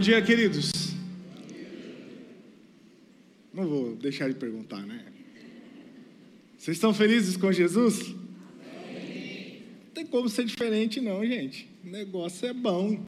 [0.00, 0.72] Bom dia, queridos.
[3.52, 5.04] Não vou deixar de perguntar, né?
[6.56, 8.08] Vocês estão felizes com Jesus?
[8.08, 11.68] Não tem como ser diferente, não, gente.
[11.84, 13.04] O negócio é bom.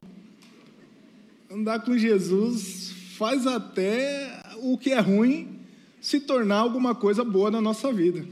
[1.49, 5.61] Andar com Jesus faz até o que é ruim
[5.99, 8.23] se tornar alguma coisa boa na nossa vida.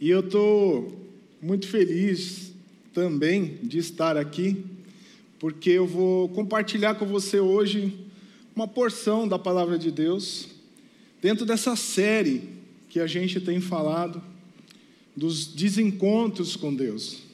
[0.00, 0.96] E eu estou
[1.42, 2.54] muito feliz
[2.94, 4.64] também de estar aqui,
[5.42, 7.92] porque eu vou compartilhar com você hoje
[8.54, 10.46] uma porção da palavra de Deus,
[11.20, 12.48] dentro dessa série
[12.88, 14.22] que a gente tem falado,
[15.16, 17.24] dos desencontros com Deus.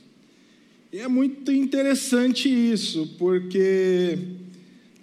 [0.91, 4.19] E é muito interessante isso, porque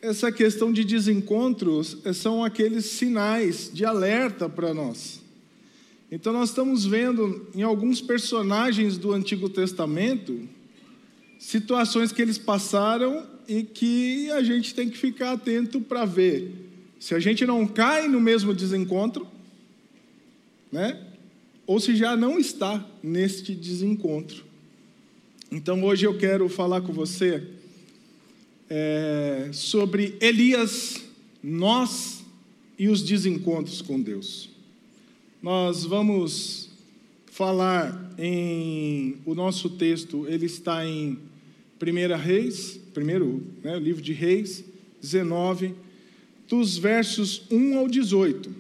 [0.02, 5.22] essa questão de desencontros são aqueles sinais de alerta para nós.
[6.12, 10.50] Então, nós estamos vendo em alguns personagens do Antigo Testamento
[11.40, 16.52] situações que eles passaram e que a gente tem que ficar atento para ver
[17.00, 19.28] se a gente não cai no mesmo desencontro,
[20.72, 21.00] né?
[21.68, 24.44] Ou se já não está neste desencontro.
[25.52, 27.48] Então, hoje eu quero falar com você
[28.70, 31.02] é, sobre Elias,
[31.44, 32.24] nós
[32.78, 34.50] e os desencontros com Deus.
[35.42, 36.65] Nós vamos
[37.36, 39.18] falar em.
[39.26, 41.20] O nosso texto, ele está em
[41.82, 44.64] 1 Reis, primeiro né, livro de Reis,
[45.02, 45.76] 19,
[46.48, 48.56] dos versos 1 ao 18.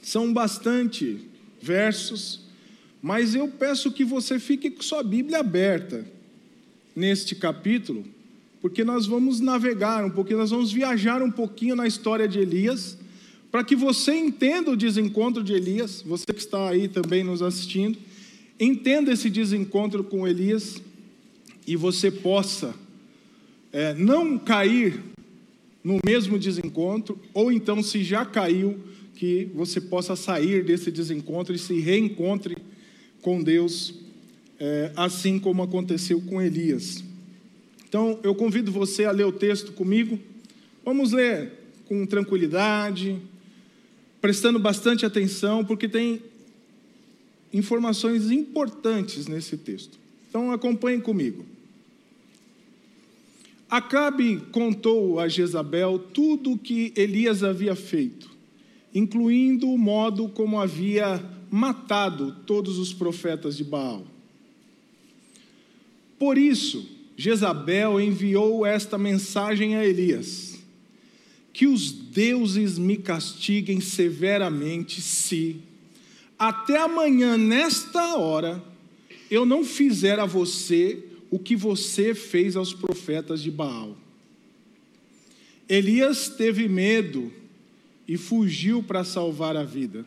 [0.00, 1.18] São bastante
[1.60, 2.42] versos,
[3.02, 6.06] mas eu peço que você fique com sua Bíblia aberta
[6.94, 8.04] neste capítulo,
[8.60, 12.96] porque nós vamos navegar um pouquinho, nós vamos viajar um pouquinho na história de Elias,
[13.56, 17.96] para que você entenda o desencontro de Elias, você que está aí também nos assistindo,
[18.60, 20.82] entenda esse desencontro com Elias
[21.66, 22.74] e você possa
[23.72, 25.02] é, não cair
[25.82, 28.78] no mesmo desencontro, ou então, se já caiu,
[29.14, 32.58] que você possa sair desse desencontro e se reencontre
[33.22, 33.94] com Deus,
[34.60, 37.02] é, assim como aconteceu com Elias.
[37.88, 40.18] Então, eu convido você a ler o texto comigo.
[40.84, 41.52] Vamos ler
[41.86, 43.18] com tranquilidade,
[44.26, 46.20] prestando bastante atenção, porque tem
[47.52, 49.96] informações importantes nesse texto.
[50.28, 51.46] Então, acompanhem comigo.
[53.70, 58.28] Acabe contou a Jezabel tudo o que Elias havia feito,
[58.92, 64.04] incluindo o modo como havia matado todos os profetas de Baal.
[66.18, 66.84] Por isso,
[67.16, 70.45] Jezabel enviou esta mensagem a Elias:
[71.56, 75.56] Que os deuses me castiguem severamente se,
[76.38, 78.62] até amanhã, nesta hora,
[79.30, 83.96] eu não fizer a você o que você fez aos profetas de Baal.
[85.66, 87.32] Elias teve medo
[88.06, 90.04] e fugiu para salvar a vida.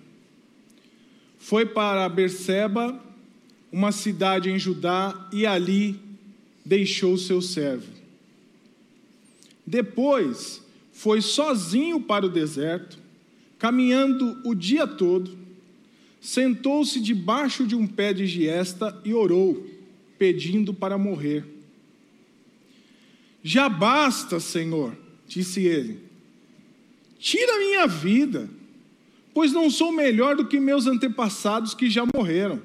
[1.40, 3.04] Foi para Berseba,
[3.72, 6.00] uma cidade em Judá, e ali
[6.64, 7.92] deixou seu servo.
[9.66, 10.69] Depois
[11.00, 13.00] foi sozinho para o deserto,
[13.58, 15.32] caminhando o dia todo,
[16.20, 19.66] sentou-se debaixo de um pé de giesta e orou,
[20.18, 21.46] pedindo para morrer.
[23.42, 24.94] Já basta, Senhor,
[25.26, 26.02] disse ele.
[27.18, 28.50] Tira minha vida,
[29.34, 32.62] pois não sou melhor do que meus antepassados que já morreram.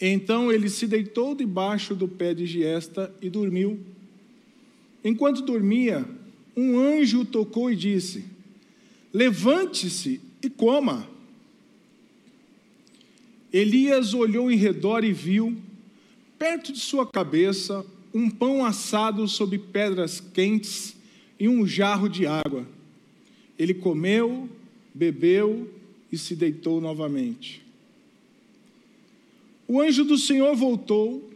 [0.00, 3.95] Então ele se deitou debaixo do pé de giesta e dormiu.
[5.06, 6.04] Enquanto dormia,
[6.56, 8.24] um anjo tocou e disse:
[9.12, 11.08] Levante-se e coma.
[13.52, 15.56] Elias olhou em redor e viu,
[16.36, 20.96] perto de sua cabeça, um pão assado sob pedras quentes
[21.38, 22.66] e um jarro de água.
[23.56, 24.48] Ele comeu,
[24.92, 25.72] bebeu
[26.10, 27.64] e se deitou novamente.
[29.68, 31.30] O anjo do Senhor voltou,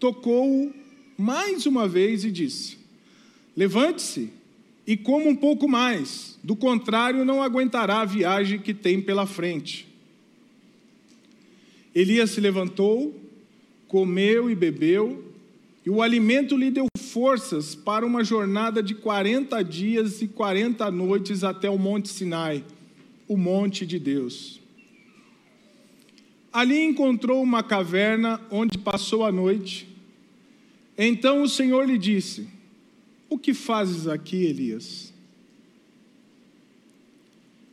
[0.00, 0.74] tocou-o
[1.16, 2.81] mais uma vez e disse:
[3.56, 4.32] Levante-se
[4.86, 9.86] e coma um pouco mais, do contrário, não aguentará a viagem que tem pela frente.
[11.94, 13.14] Elias se levantou,
[13.86, 15.32] comeu e bebeu,
[15.84, 21.44] e o alimento lhe deu forças para uma jornada de 40 dias e 40 noites
[21.44, 22.64] até o Monte Sinai,
[23.28, 24.60] o monte de Deus.
[26.52, 29.88] Ali encontrou uma caverna onde passou a noite.
[30.96, 32.48] Então o Senhor lhe disse:
[33.32, 35.10] O que fazes aqui, Elias?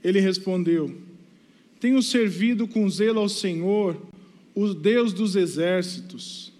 [0.02, 0.96] Ele respondeu:
[1.82, 4.02] Tenho servido com zelo ao Senhor,
[4.56, 6.54] o Deus dos exércitos.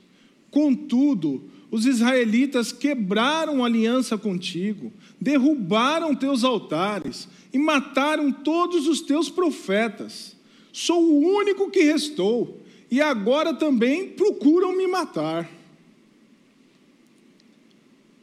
[0.52, 10.36] Contudo, os israelitas quebraram aliança contigo, derrubaram teus altares e mataram todos os teus profetas.
[10.74, 12.62] Sou o único que restou,
[12.92, 15.59] e agora também procuram me matar.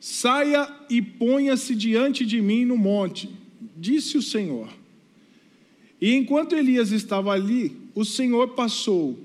[0.08, 3.28] Saia e ponha-se diante de mim no monte,
[3.76, 4.68] disse o Senhor.
[6.00, 9.18] E enquanto Elias estava ali, o Senhor passou,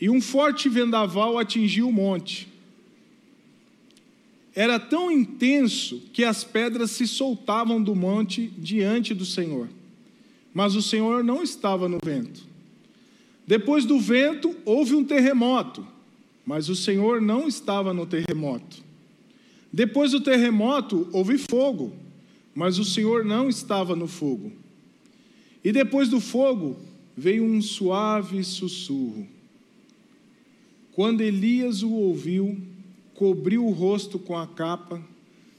[0.00, 2.48] e um forte vendaval atingiu o monte.
[4.56, 9.68] Era tão intenso que as pedras se soltavam do monte diante do Senhor.
[10.52, 12.42] Mas o Senhor não estava no vento.
[13.46, 15.86] Depois do vento, houve um terremoto,
[16.44, 18.84] mas o Senhor não estava no terremoto.
[19.72, 21.92] Depois do terremoto, houve fogo,
[22.54, 24.52] mas o Senhor não estava no fogo.
[25.62, 26.76] E depois do fogo,
[27.16, 29.26] veio um suave sussurro.
[30.92, 32.60] Quando Elias o ouviu,
[33.14, 35.02] cobriu o rosto com a capa,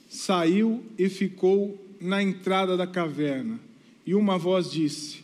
[0.09, 3.59] saiu e ficou na entrada da caverna.
[4.05, 5.23] E uma voz disse: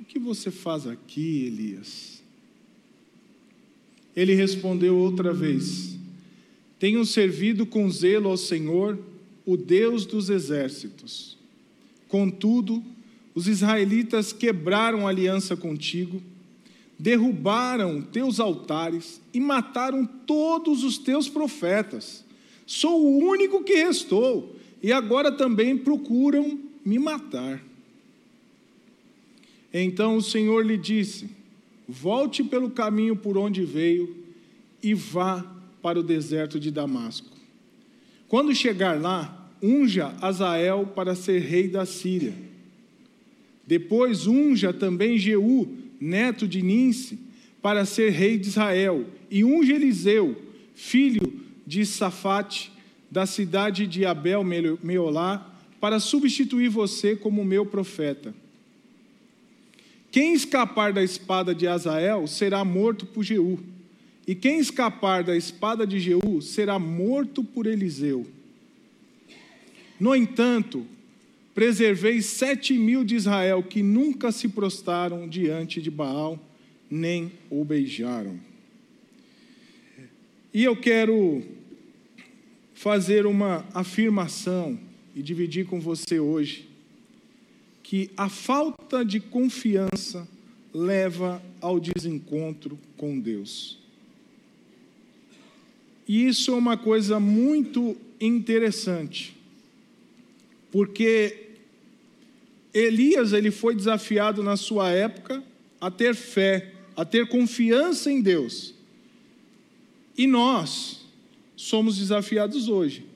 [0.00, 2.22] O que você faz aqui, Elias?
[4.16, 5.96] Ele respondeu outra vez:
[6.80, 8.98] Tenho servido com zelo ao Senhor,
[9.44, 11.36] o Deus dos exércitos.
[12.08, 12.82] Contudo,
[13.34, 16.22] os israelitas quebraram aliança contigo,
[16.98, 22.24] derrubaram teus altares e mataram todos os teus profetas.
[22.66, 27.62] Sou o único que restou, e agora também procuram me matar.
[29.70, 31.28] Então o Senhor lhe disse:
[31.86, 34.16] Volte pelo caminho por onde veio
[34.82, 37.28] e vá para o deserto de Damasco.
[38.28, 42.32] Quando chegar lá, unja Azael para ser rei da Síria.
[43.66, 45.68] Depois unja também Jeú,
[46.00, 47.18] neto de Ninse,
[47.62, 50.40] para ser rei de Israel, e unja Eliseu,
[50.74, 52.72] filho de Safate,
[53.10, 55.46] da cidade de Abel Meolá,
[55.80, 58.34] para substituir você como meu profeta.
[60.10, 63.60] Quem escapar da espada de Azael será morto por Jeú,
[64.30, 68.24] e quem escapar da espada de Jeú será morto por Eliseu.
[69.98, 70.86] No entanto,
[71.52, 76.38] preservei sete mil de Israel que nunca se prostaram diante de Baal,
[76.88, 78.38] nem o beijaram.
[80.54, 81.42] E eu quero
[82.72, 84.78] fazer uma afirmação
[85.12, 86.68] e dividir com você hoje
[87.82, 90.28] que a falta de confiança
[90.72, 93.79] leva ao desencontro com Deus.
[96.10, 99.36] E isso é uma coisa muito interessante,
[100.68, 101.50] porque
[102.74, 105.40] Elias ele foi desafiado na sua época
[105.80, 108.74] a ter fé, a ter confiança em Deus.
[110.18, 111.06] E nós
[111.54, 113.06] somos desafiados hoje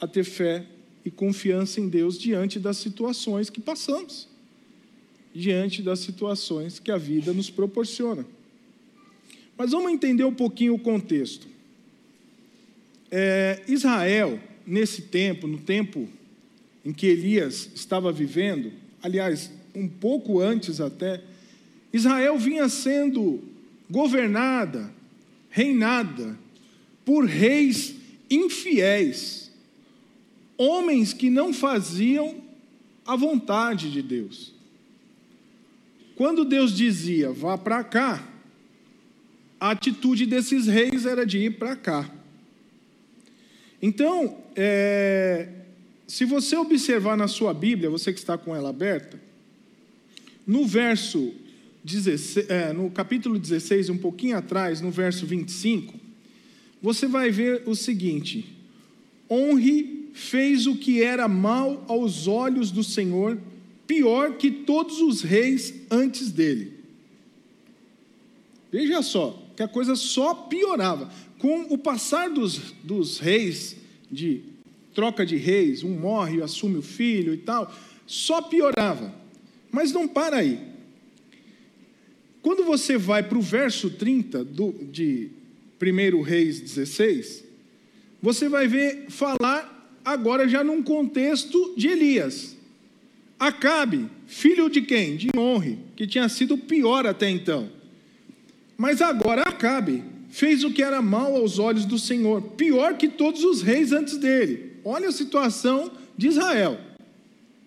[0.00, 0.64] a ter fé
[1.04, 4.28] e confiança em Deus diante das situações que passamos,
[5.34, 8.24] diante das situações que a vida nos proporciona.
[9.58, 11.52] Mas vamos entender um pouquinho o contexto.
[13.16, 16.08] É, Israel, nesse tempo, no tempo
[16.84, 21.22] em que Elias estava vivendo, aliás, um pouco antes até,
[21.92, 23.40] Israel vinha sendo
[23.88, 24.92] governada,
[25.48, 26.36] reinada
[27.04, 27.94] por reis
[28.28, 29.52] infiéis
[30.58, 32.42] homens que não faziam
[33.06, 34.52] a vontade de Deus.
[36.16, 38.26] Quando Deus dizia, vá para cá,
[39.60, 42.23] a atitude desses reis era de ir para cá.
[43.86, 45.46] Então, é,
[46.06, 49.20] se você observar na sua Bíblia, você que está com ela aberta,
[50.46, 51.34] no verso
[51.84, 56.00] 16, é, no capítulo 16, um pouquinho atrás, no verso 25,
[56.80, 58.56] você vai ver o seguinte:
[59.30, 63.38] honre fez o que era mal aos olhos do Senhor,
[63.86, 66.72] pior que todos os reis antes dele.
[68.72, 71.12] Veja só, que a coisa só piorava.
[71.44, 73.76] Com o passar dos, dos reis,
[74.10, 74.40] de
[74.94, 77.70] troca de reis, um morre, assume o filho e tal,
[78.06, 79.14] só piorava.
[79.70, 80.58] Mas não para aí.
[82.40, 85.32] Quando você vai para o verso 30 do, de
[85.78, 87.44] 1 Reis 16,
[88.22, 92.56] você vai ver falar agora já num contexto de Elias.
[93.38, 95.14] Acabe, filho de quem?
[95.14, 97.68] De Honre, que tinha sido pior até então.
[98.78, 103.44] Mas agora Acabe fez o que era mal aos olhos do Senhor, pior que todos
[103.44, 104.72] os reis antes dele.
[104.84, 106.76] Olha a situação de Israel.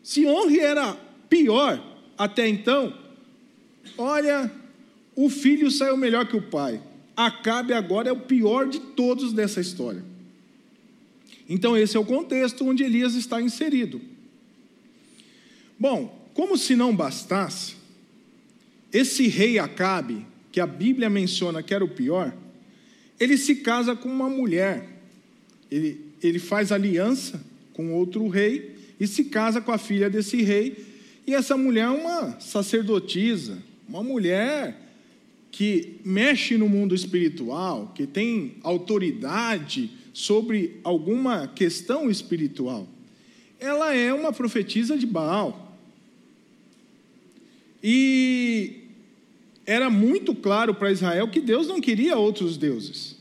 [0.04, 0.94] Se Honre era
[1.30, 1.82] pior
[2.18, 2.94] até então,
[3.98, 4.52] olha,
[5.16, 6.82] o filho saiu melhor que o pai.
[7.16, 10.04] Acabe agora é o pior de todos dessa história.
[11.48, 14.02] Então, esse é o contexto onde Elias está inserido.
[15.80, 17.78] Bom, como se não bastasse,
[18.92, 22.36] esse rei Acabe, que a Bíblia menciona que era o pior,
[23.20, 24.88] ele se casa com uma mulher.
[25.70, 27.44] Ele, ele faz aliança
[27.74, 30.86] com outro rei e se casa com a filha desse rei.
[31.26, 33.58] E essa mulher é uma sacerdotisa,
[33.88, 34.80] uma mulher
[35.52, 42.88] que mexe no mundo espiritual, que tem autoridade sobre alguma questão espiritual.
[43.60, 45.78] Ela é uma profetisa de Baal.
[47.82, 48.26] E
[49.68, 53.18] era muito claro para Israel que Deus não queria outros deuses.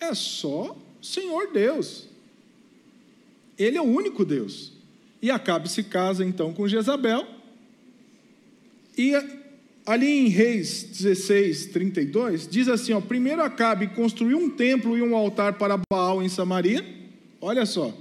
[0.00, 2.08] É só o Senhor Deus.
[3.58, 4.72] Ele é o único Deus.
[5.20, 7.26] E Acabe se casa então com Jezabel.
[8.96, 9.12] E
[9.84, 15.14] ali em Reis 16, 32, diz assim: ó, primeiro Acabe construiu um templo e um
[15.14, 16.84] altar para Baal em Samaria.
[17.38, 17.92] Olha só.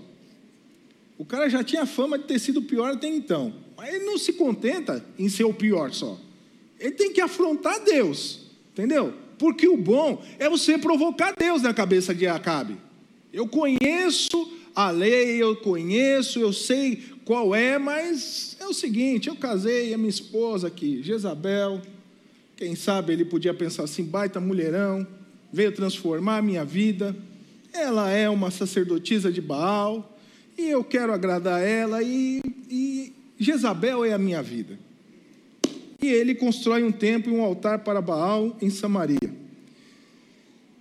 [1.17, 3.53] O cara já tinha fama de ter sido pior até então.
[3.75, 6.17] Mas ele não se contenta em ser o pior só.
[6.83, 8.41] Ele tem que afrontar Deus.
[8.73, 9.13] Entendeu?
[9.39, 12.75] Porque o bom é você provocar Deus na cabeça de Acabe.
[13.31, 19.35] Eu conheço a lei, eu conheço, eu sei qual é, mas é o seguinte: eu
[19.35, 21.81] casei a minha esposa aqui, Jezabel.
[22.57, 25.07] Quem sabe ele podia pensar assim: baita mulherão,
[25.53, 27.15] veio transformar a minha vida.
[27.71, 30.17] Ela é uma sacerdotisa de Baal,
[30.57, 34.77] e eu quero agradar ela, e, e Jezabel é a minha vida.
[36.03, 39.33] E ele constrói um templo e um altar para Baal em Samaria.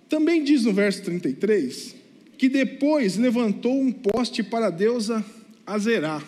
[0.09, 1.95] Também diz no verso 33
[2.37, 5.23] que depois levantou um poste para a deusa
[5.65, 6.21] Azerá.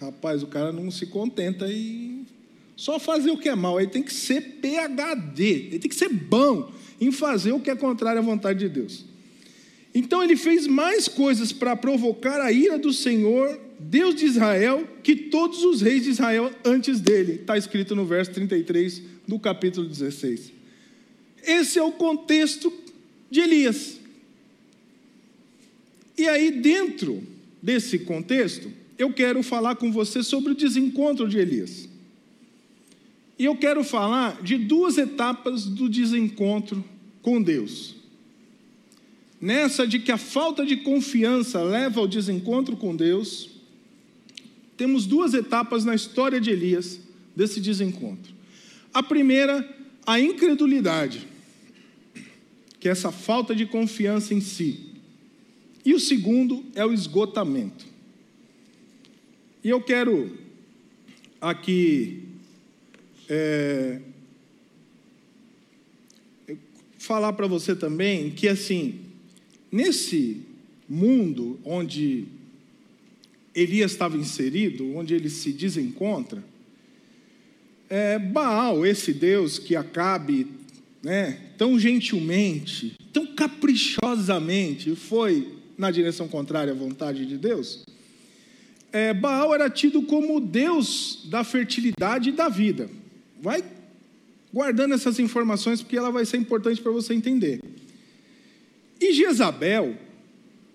[0.00, 2.24] Rapaz, o cara não se contenta e
[2.76, 6.08] só fazer o que é mal, ele tem que ser PhD, ele tem que ser
[6.08, 9.04] bom em fazer o que é contrário à vontade de Deus.
[9.94, 15.16] Então ele fez mais coisas para provocar a ira do Senhor, Deus de Israel, que
[15.16, 17.34] todos os reis de Israel antes dele.
[17.34, 20.52] Está escrito no verso 33 do capítulo 16.
[21.42, 22.72] Esse é o contexto
[23.30, 23.98] de Elias.
[26.16, 27.22] E aí, dentro
[27.60, 31.88] desse contexto, eu quero falar com você sobre o desencontro de Elias.
[33.38, 36.84] E eu quero falar de duas etapas do desencontro
[37.20, 37.96] com Deus.
[39.40, 43.51] Nessa de que a falta de confiança leva ao desencontro com Deus,
[44.76, 47.00] temos duas etapas na história de Elias
[47.34, 48.32] desse desencontro.
[48.92, 49.66] A primeira,
[50.06, 51.26] a incredulidade,
[52.78, 54.92] que é essa falta de confiança em si.
[55.84, 57.86] E o segundo é o esgotamento.
[59.64, 60.38] E eu quero
[61.40, 62.24] aqui
[63.28, 64.00] é,
[66.98, 69.00] falar para você também que, assim,
[69.70, 70.42] nesse
[70.88, 72.26] mundo onde
[73.54, 76.42] Elias estava inserido, onde ele se desencontra,
[77.88, 80.46] é, Baal, esse Deus que Acabe,
[81.02, 87.84] né, tão gentilmente, tão caprichosamente foi na direção contrária à vontade de Deus,
[88.92, 92.88] é, Baal era tido como Deus da fertilidade e da vida.
[93.40, 93.64] Vai
[94.52, 97.60] guardando essas informações porque ela vai ser importante para você entender.
[99.00, 99.96] E Jezabel,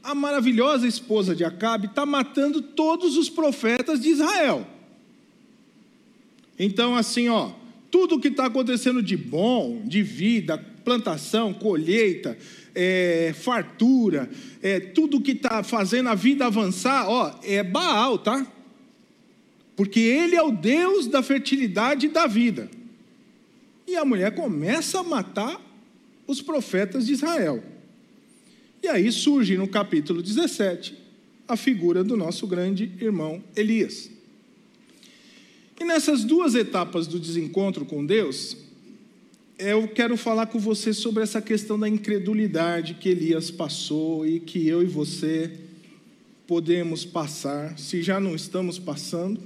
[0.07, 4.65] a maravilhosa esposa de Acabe, está matando todos os profetas de Israel.
[6.57, 7.51] Então, assim, ó,
[7.91, 12.37] tudo que está acontecendo de bom, de vida, plantação, colheita,
[12.73, 14.29] é, fartura,
[14.63, 18.47] é, tudo que está fazendo a vida avançar, ó, é Baal, tá?
[19.75, 22.71] Porque ele é o Deus da fertilidade e da vida.
[23.85, 25.59] E a mulher começa a matar
[26.25, 27.61] os profetas de Israel.
[28.81, 30.95] E aí surge no capítulo 17
[31.47, 34.09] a figura do nosso grande irmão Elias.
[35.79, 38.57] E nessas duas etapas do desencontro com Deus,
[39.57, 44.67] eu quero falar com você sobre essa questão da incredulidade que Elias passou e que
[44.67, 45.51] eu e você
[46.45, 49.41] podemos passar, se já não estamos passando,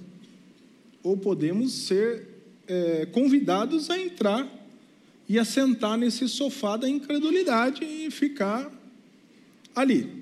[1.01, 2.27] ou podemos ser
[2.67, 4.47] é, convidados a entrar
[5.27, 8.80] e a sentar nesse sofá da incredulidade e ficar
[9.75, 10.21] ali.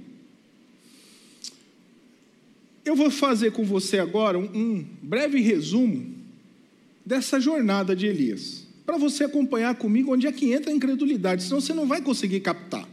[2.83, 6.15] Eu vou fazer com você agora um, breve resumo
[7.05, 11.61] dessa jornada de Elias para você acompanhar comigo onde é que entra a incredulidade, senão
[11.61, 12.89] você não vai conseguir captar.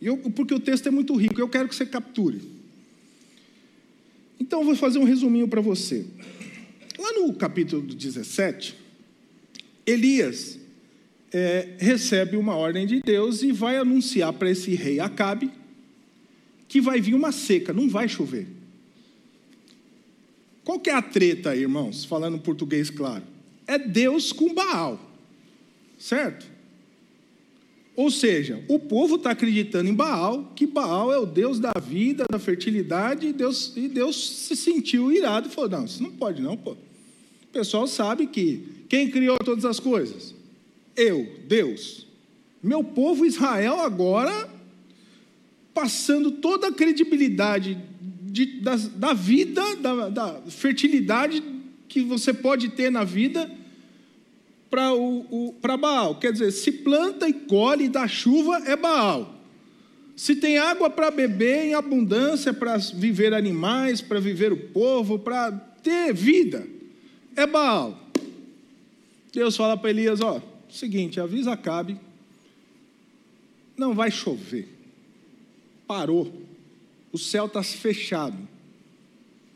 [0.00, 2.40] Eu, porque o texto é muito rico, eu quero que você capture.
[4.38, 6.06] Então, eu vou fazer um resuminho para você.
[6.96, 8.76] Lá no capítulo 17,
[9.84, 10.60] Elias
[11.32, 15.50] é, recebe uma ordem de Deus e vai anunciar para esse rei Acabe
[16.68, 18.48] que vai vir uma seca, não vai chover.
[20.64, 22.04] Qual que é a treta aí, irmãos?
[22.04, 23.22] Falando português claro.
[23.66, 25.00] É Deus com Baal,
[25.98, 26.46] certo?
[27.94, 32.26] Ou seja, o povo está acreditando em Baal, que Baal é o Deus da vida,
[32.30, 36.42] da fertilidade, e Deus, e Deus se sentiu irado e falou: não, isso não pode,
[36.42, 36.72] não, pô.
[36.72, 40.34] O pessoal sabe que quem criou todas as coisas?
[40.94, 42.06] Eu, Deus.
[42.62, 44.55] Meu povo Israel agora
[45.76, 51.44] passando toda a credibilidade de, da, da, vida, da, da, fertilidade
[51.86, 53.50] que você pode ter na vida
[54.70, 56.18] para Baal.
[56.18, 59.38] Quer dizer, se planta e colhe dá chuva, é Baal.
[60.16, 65.52] Se tem água para beber em abundância, para viver animais, para viver o povo, para
[65.82, 66.66] ter vida,
[67.36, 68.00] é Baal.
[69.30, 70.40] Deus fala para Elias: ó,
[70.70, 72.00] seguinte, avisa Acabe,
[73.76, 74.75] não vai chover.
[75.86, 76.32] Parou.
[77.12, 78.36] O céu está fechado.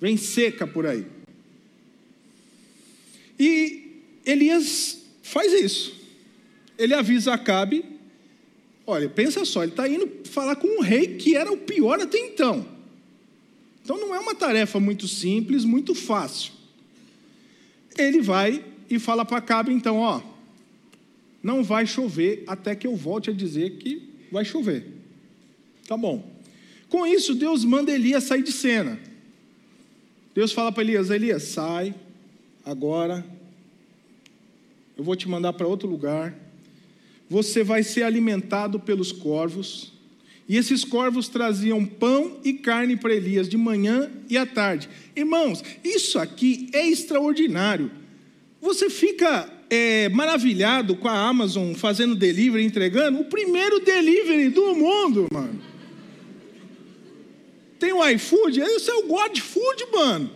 [0.01, 1.07] Vem seca por aí.
[3.39, 5.95] E Elias faz isso.
[6.79, 7.85] Ele avisa Acabe.
[8.87, 12.19] Olha, pensa só, ele está indo falar com um rei que era o pior até
[12.19, 12.67] então.
[13.83, 16.53] Então não é uma tarefa muito simples, muito fácil.
[17.97, 20.21] Ele vai e fala para Acabe, então, ó,
[21.43, 25.00] não vai chover até que eu volte a dizer que vai chover.
[25.91, 26.25] Tá bom.
[26.89, 28.97] Com isso, Deus manda Elias sair de cena.
[30.33, 31.93] Deus fala para Elias: Elias, sai
[32.65, 33.27] agora.
[34.97, 36.33] Eu vou te mandar para outro lugar.
[37.29, 39.93] Você vai ser alimentado pelos corvos.
[40.49, 44.89] E esses corvos traziam pão e carne para Elias de manhã e à tarde.
[45.17, 47.91] Irmãos, isso aqui é extraordinário.
[48.61, 55.27] Você fica é, maravilhado com a Amazon fazendo delivery, entregando o primeiro delivery do mundo,
[55.33, 55.70] mano.
[57.81, 60.31] Tem o iFood, esse é o God Food, mano.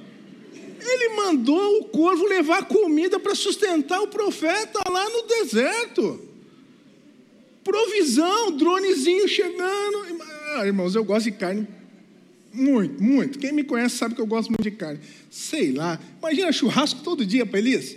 [0.81, 6.29] Ele mandou o corvo levar comida para sustentar o profeta lá no deserto.
[7.63, 10.21] Provisão, dronezinho chegando.
[10.57, 11.69] Ah, irmãos, eu gosto de carne
[12.53, 13.39] muito, muito.
[13.39, 15.01] Quem me conhece sabe que eu gosto muito de carne.
[15.31, 17.97] Sei lá, imagina churrasco todo dia para Elias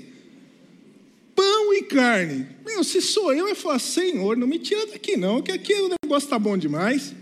[1.38, 2.48] pão e carne.
[2.66, 5.90] Meu, se sou eu, eu falar, Senhor, não me tira daqui não, que aqui o
[6.04, 7.14] negócio está bom demais.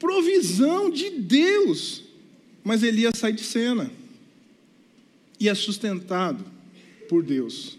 [0.00, 2.02] Provisão de Deus.
[2.64, 3.88] Mas Elias sai de cena.
[5.38, 6.44] E é sustentado
[7.08, 7.78] por Deus.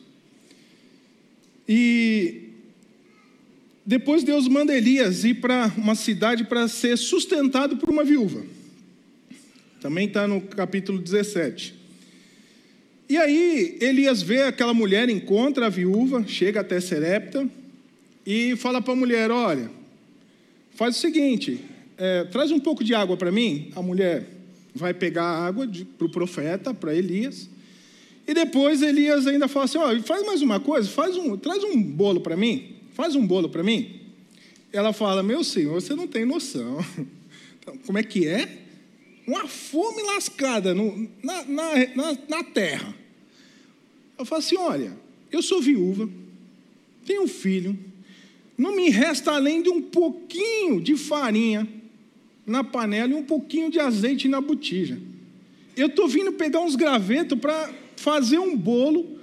[1.68, 2.50] E
[3.86, 8.46] depois Deus manda Elias ir para uma cidade para ser sustentado por uma viúva.
[9.82, 11.74] Também está no capítulo 17.
[13.10, 17.50] E aí Elias vê aquela mulher, encontra a viúva, chega até Serepta
[18.26, 19.70] e fala para a mulher: Olha,
[20.76, 21.60] faz o seguinte,
[22.02, 23.72] é, traz um pouco de água para mim.
[23.76, 24.28] A mulher
[24.74, 27.48] vai pegar a água para o profeta, para Elias.
[28.28, 31.80] E depois Elias ainda fala assim: Olha, faz mais uma coisa, faz um, traz um
[31.80, 34.02] bolo para mim, faz um bolo para mim.
[34.74, 36.84] Ela fala: Meu senhor, você não tem noção.
[37.62, 38.58] Então, como é que é?
[39.28, 42.92] Uma fome lascada no, na, na, na, na terra.
[44.18, 44.98] Eu falo assim: olha,
[45.32, 46.10] eu sou viúva,
[47.06, 47.78] tenho um filho,
[48.58, 51.68] não me resta além de um pouquinho de farinha
[52.52, 55.00] na panela e um pouquinho de azeite na botija.
[55.76, 59.20] Eu estou vindo pegar uns gravetos para fazer um bolo,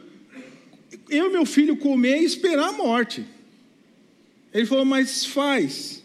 [1.10, 3.24] eu e meu filho comer e esperar a morte.
[4.52, 6.02] Ele falou, mas faz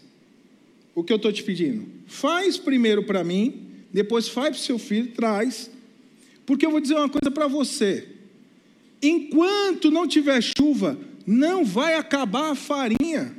[0.94, 1.86] o que eu estou te pedindo.
[2.06, 5.70] Faz primeiro para mim, depois faz para o seu filho, traz.
[6.44, 8.06] Porque eu vou dizer uma coisa para você.
[9.02, 13.34] Enquanto não tiver chuva, não vai acabar a farinha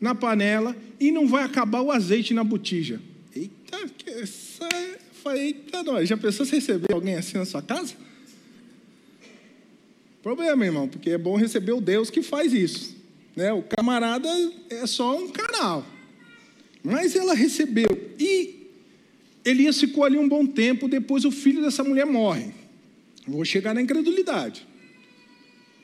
[0.00, 3.00] na panela e não vai acabar o azeite na botija.
[3.34, 4.68] Eita, que essa.
[5.34, 6.08] Eita, nós.
[6.08, 7.94] Já pensou se receber alguém assim na sua casa?
[10.22, 12.96] Problema, irmão, porque é bom receber o Deus que faz isso.
[13.36, 13.52] Né?
[13.52, 14.28] O camarada
[14.68, 15.86] é só um canal.
[16.82, 17.88] Mas ela recebeu.
[18.18, 18.66] E
[19.44, 22.52] Elias ficou ali um bom tempo, depois o filho dessa mulher morre.
[23.26, 24.66] Vou chegar na incredulidade.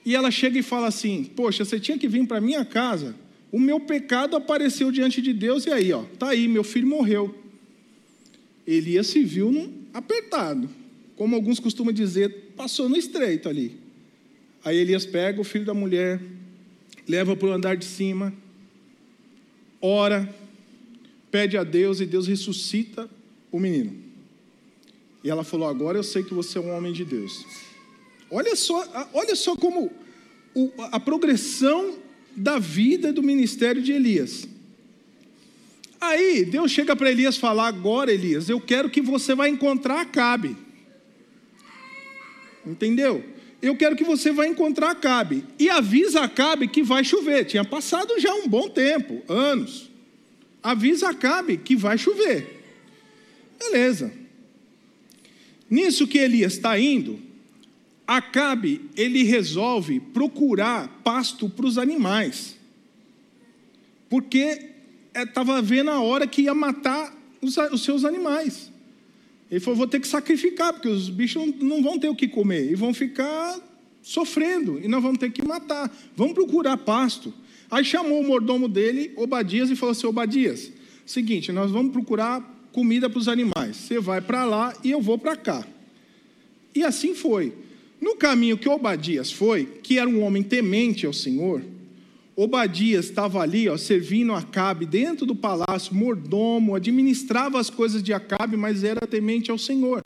[0.04, 3.14] E ela chega e fala assim: Poxa, você tinha que vir para minha casa.
[3.56, 7.34] O meu pecado apareceu diante de Deus e aí, ó, tá aí, meu filho morreu.
[8.66, 10.68] Elias se viu num apertado,
[11.16, 13.78] como alguns costumam dizer, passou no estreito ali.
[14.62, 16.20] Aí Elias pega o filho da mulher,
[17.08, 18.30] leva para o andar de cima,
[19.80, 20.28] ora,
[21.30, 23.08] pede a Deus e Deus ressuscita
[23.50, 23.96] o menino.
[25.24, 27.46] E ela falou: Agora eu sei que você é um homem de Deus.
[28.30, 29.90] Olha só, olha só como
[30.92, 32.04] a progressão
[32.36, 34.46] da vida do ministério de Elias.
[36.00, 40.56] Aí Deus chega para Elias falar: agora, Elias, eu quero que você vá encontrar Acabe.
[42.64, 43.24] Entendeu?
[43.62, 45.44] Eu quero que você vá encontrar Acabe.
[45.58, 47.46] E avisa Acabe que vai chover.
[47.46, 49.90] Tinha passado já um bom tempo, anos.
[50.62, 52.62] Avisa Acabe que vai chover.
[53.58, 54.12] Beleza.
[55.70, 57.20] Nisso que Elias está indo,
[58.06, 62.56] Acabe ele resolve procurar pasto para os animais,
[64.08, 64.70] porque
[65.12, 68.70] estava vendo a hora que ia matar os, os, seus animais.
[69.50, 72.28] Ele falou: vou ter que sacrificar, porque os bichos não, não vão ter o que
[72.28, 73.58] comer e vão ficar
[74.02, 75.92] sofrendo e nós vamos ter que matar.
[76.14, 77.34] Vamos procurar pasto.
[77.68, 80.70] Aí chamou o mordomo dele, Obadias, e falou assim: Obadias,
[81.04, 82.40] seguinte, nós vamos procurar
[82.70, 83.76] comida para os animais.
[83.76, 85.66] Você vai para lá e eu vou para cá.
[86.72, 87.65] E assim foi.
[88.00, 91.62] No caminho que Obadias foi, que era um homem temente ao Senhor,
[92.36, 98.58] Obadias estava ali, ó, servindo Acabe dentro do palácio, mordomo, administrava as coisas de Acabe,
[98.58, 100.04] mas era temente ao Senhor.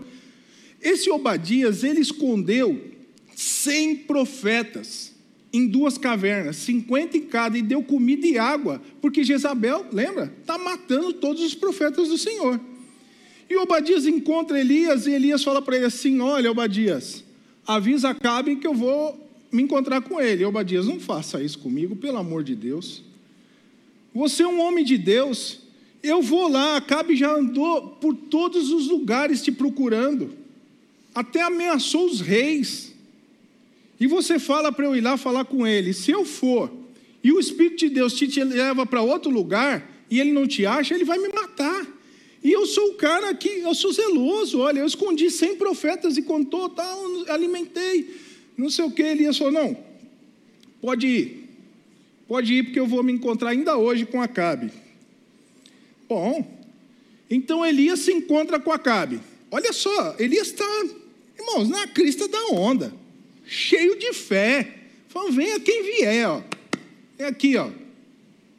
[0.81, 2.81] Esse Obadias, ele escondeu
[3.35, 5.13] cem profetas
[5.53, 10.33] em duas cavernas, 50 em cada, e deu comida e água, porque Jezabel, lembra?
[10.41, 12.61] Está matando todos os profetas do Senhor.
[13.49, 17.25] E Obadias encontra Elias, e Elias fala para ele assim: Olha, Obadias,
[17.75, 20.45] avisa Acabe que eu vou me encontrar com ele.
[20.45, 23.03] Obadias, não faça isso comigo, pelo amor de Deus.
[24.15, 25.61] Você é um homem de Deus.
[26.03, 30.35] Eu vou lá, Acabe já andou por todos os lugares te procurando,
[31.15, 32.95] até ameaçou os reis.
[33.99, 35.93] E você fala para eu ir lá falar com ele.
[35.93, 36.73] Se eu for
[37.23, 40.65] e o Espírito de Deus te, te leva para outro lugar e ele não te
[40.65, 41.87] acha, ele vai me matar.
[42.43, 44.61] E eu sou o cara que, eu sou zeloso.
[44.61, 46.99] Olha, eu escondi 100 profetas e contou, tal,
[47.29, 48.17] alimentei.
[48.57, 49.03] Não sei o que.
[49.03, 49.77] Elias falou: não,
[50.81, 51.49] pode ir.
[52.27, 54.71] Pode ir, porque eu vou me encontrar ainda hoje com Acabe.
[56.09, 56.47] Bom,
[57.29, 59.21] então Elias se encontra com Acabe.
[59.51, 60.65] Olha só, Elias está,
[61.39, 63.01] irmãos, na crista da onda
[63.51, 64.77] cheio de fé.
[65.09, 66.41] Falou, venha quem vier, ó.
[67.19, 67.69] É aqui, ó.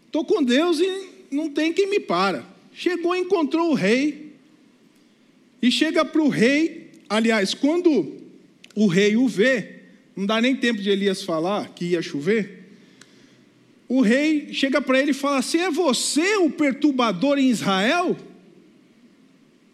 [0.06, 2.46] Estou com Deus e não tem quem me para.
[2.74, 4.34] Chegou, encontrou o rei.
[5.62, 6.92] E chega para o rei.
[7.10, 8.18] Aliás, quando
[8.76, 9.82] o rei o vê,
[10.16, 12.60] não dá nem tempo de Elias falar que ia chover.
[13.88, 18.18] O rei chega para ele e fala assim: É você o perturbador em Israel?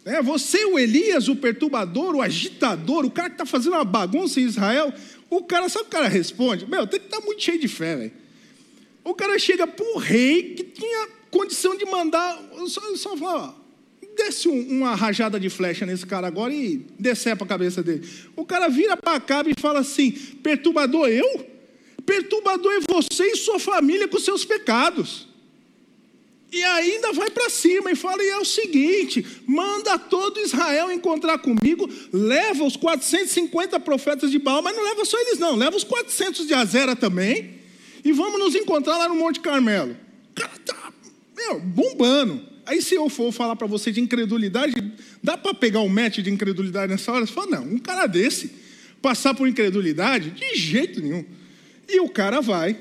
[0.04, 4.40] É você, o Elias, o perturbador, o agitador, o cara que está fazendo uma bagunça
[4.40, 4.94] em Israel.
[5.30, 6.66] O cara, sabe o cara responde?
[6.66, 8.12] Meu, tem que estar tá muito cheio de fé, velho.
[9.04, 12.42] O cara chega para o rei que tinha condição de mandar.
[12.68, 13.56] Só, só
[14.18, 18.08] desce um, uma rajada de flecha nesse cara agora e decepa a cabeça dele.
[18.36, 21.46] O cara vira para cá e fala assim: perturbador eu?
[22.06, 25.28] Perturbador é você e sua família com seus pecados.
[26.52, 31.38] E ainda vai para cima e fala: e é o seguinte, manda todo Israel encontrar
[31.38, 35.84] comigo, leva os 450 profetas de Baal, mas não leva só eles, não, leva os
[35.84, 37.60] 400 de Azera também,
[38.04, 39.96] e vamos nos encontrar lá no Monte Carmelo.
[40.32, 40.87] O cara tá,
[41.38, 42.42] meu, bombando.
[42.66, 44.74] Aí, se eu for falar para você de incredulidade,
[45.24, 47.26] dá para pegar um match de incredulidade nessa hora?
[47.26, 48.52] Você fala: não, um cara desse,
[49.02, 51.24] passar por incredulidade, de jeito nenhum.
[51.88, 52.76] E o cara vai,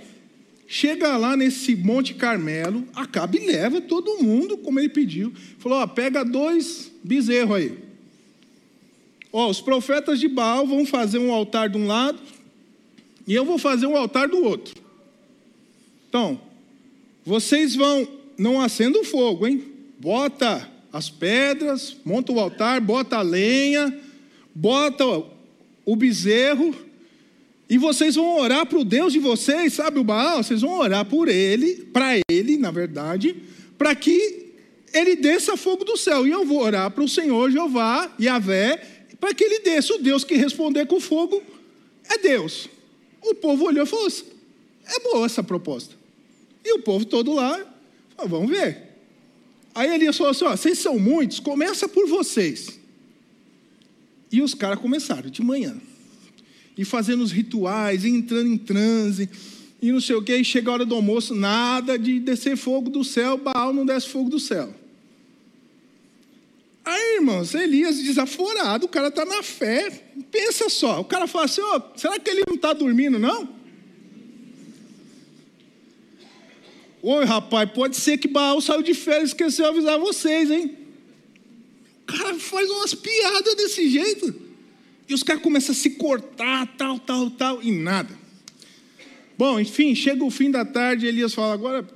[0.68, 5.32] Chega lá nesse Monte Carmelo, acaba e leva todo mundo, como ele pediu.
[5.58, 7.78] Falou: ó, pega dois bezerros aí.
[9.32, 12.18] Ó, os profetas de Baal vão fazer um altar de um lado
[13.26, 14.74] e eu vou fazer um altar do outro.
[16.08, 16.40] Então,
[17.24, 19.64] vocês vão, não acenda o fogo, hein?
[19.98, 23.98] Bota as pedras, monta o altar, bota a lenha,
[24.54, 25.04] bota
[25.84, 26.74] o bezerro
[27.68, 30.42] e vocês vão orar para o Deus de vocês, sabe o Baal?
[30.42, 33.36] Vocês vão orar por ele, para ele, na verdade,
[33.76, 34.52] para que
[34.94, 36.26] ele desça fogo do céu.
[36.26, 38.80] E eu vou orar para o Senhor Jeová, Yahvé,
[39.18, 39.94] para que ele desça.
[39.94, 41.42] O Deus que responder com fogo
[42.08, 42.68] é Deus.
[43.20, 44.26] O povo olhou e falou assim:
[44.86, 45.96] é boa essa proposta.
[46.64, 47.60] E o povo todo lá,
[48.16, 48.82] falou, vamos ver.
[49.74, 52.80] Aí Elias falou assim: ó, vocês são muitos, começa por vocês.
[54.32, 55.76] E os caras começaram de manhã
[56.76, 59.28] e fazendo os rituais, e entrando em transe,
[59.80, 62.90] e não sei o que, e chega a hora do almoço, nada de descer fogo
[62.90, 64.74] do céu, Baal não desce fogo do céu.
[66.84, 69.90] Aí, irmãos, Elias desaforado, o cara está na fé.
[70.30, 73.48] Pensa só, o cara fala assim: oh, será que ele não está dormindo, não?
[77.08, 80.76] Oi, rapaz, pode ser que Baal saiu de férias e esqueceu avisar vocês, hein?
[82.02, 84.34] O cara faz umas piadas desse jeito.
[85.08, 88.12] E os caras começam a se cortar, tal, tal, tal, e nada.
[89.38, 91.86] Bom, enfim, chega o fim da tarde, Elias fala: agora,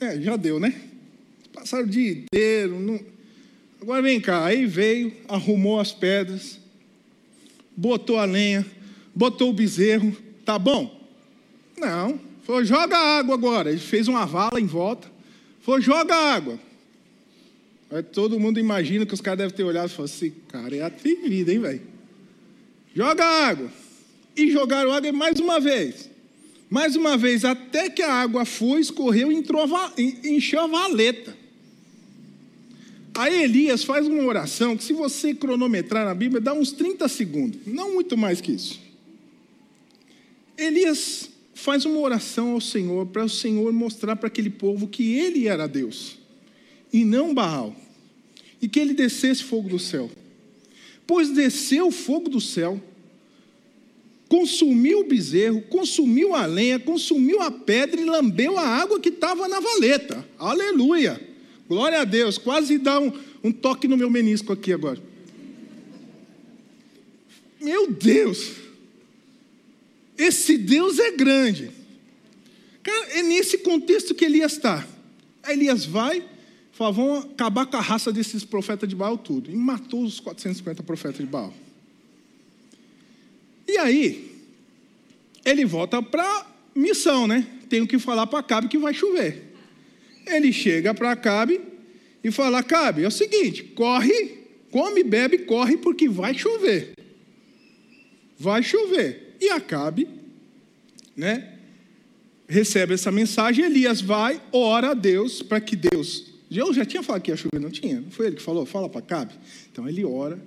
[0.00, 0.78] é, já deu, né?
[1.50, 2.78] Passaram o dia inteiro.
[2.78, 3.00] Não...
[3.80, 4.44] Agora vem cá.
[4.44, 6.60] Aí veio, arrumou as pedras,
[7.74, 8.66] botou a lenha,
[9.14, 10.14] botou o bezerro.
[10.44, 11.08] Tá bom?
[11.74, 12.27] Não.
[12.48, 13.70] Falou: joga água agora.
[13.70, 15.06] Ele fez uma vala em volta.
[15.60, 16.58] Falou: joga água.
[17.90, 20.82] Aí todo mundo imagina que os caras devem ter olhado e falado assim: cara, é
[20.82, 21.82] atrevido, hein, velho?
[22.94, 23.70] Joga água.
[24.34, 26.08] E jogaram água mais uma vez.
[26.70, 31.36] Mais uma vez, até que a água foi, escorreu e encheu a valeta.
[33.14, 37.60] Aí Elias faz uma oração que, se você cronometrar na Bíblia, dá uns 30 segundos,
[37.66, 38.80] não muito mais que isso.
[40.56, 41.27] Elias
[41.58, 45.66] faz uma oração ao Senhor para o Senhor mostrar para aquele povo que ele era
[45.66, 46.18] Deus
[46.92, 47.76] e não Baal,
[48.62, 50.10] e que ele descesse fogo do céu.
[51.06, 52.80] Pois desceu o fogo do céu
[54.28, 59.48] consumiu o bezerro, consumiu a lenha, consumiu a pedra e lambeu a água que estava
[59.48, 60.24] na valeta.
[60.38, 61.18] Aleluia!
[61.66, 62.38] Glória a Deus.
[62.38, 65.00] Quase dá um, um toque no meu menisco aqui agora.
[67.60, 68.67] Meu Deus!
[70.18, 71.70] Esse Deus é grande.
[72.82, 74.84] Cara, é nesse contexto que Elias está.
[75.46, 76.24] Elias vai,
[76.72, 79.50] fala, vamos acabar com a raça desses profetas de Baal tudo.
[79.50, 81.54] E matou os 450 profetas de Baal.
[83.66, 84.42] E aí,
[85.44, 87.46] ele volta para missão, né?
[87.68, 89.54] Tenho que falar para Cabe que vai chover.
[90.26, 91.60] Ele chega para Cabe
[92.24, 94.38] e fala: Cabe, é o seguinte, corre,
[94.70, 96.94] come, bebe, corre, porque vai chover.
[98.38, 99.27] Vai chover.
[99.40, 100.08] E Acabe,
[101.16, 101.54] né?
[102.48, 106.26] Recebe essa mensagem, Elias vai, ora a Deus para que Deus.
[106.50, 108.00] Eu já tinha falado que ia chover, não tinha?
[108.00, 108.64] Não foi ele que falou?
[108.64, 109.34] Fala para Cabe.
[109.70, 110.38] Então ele ora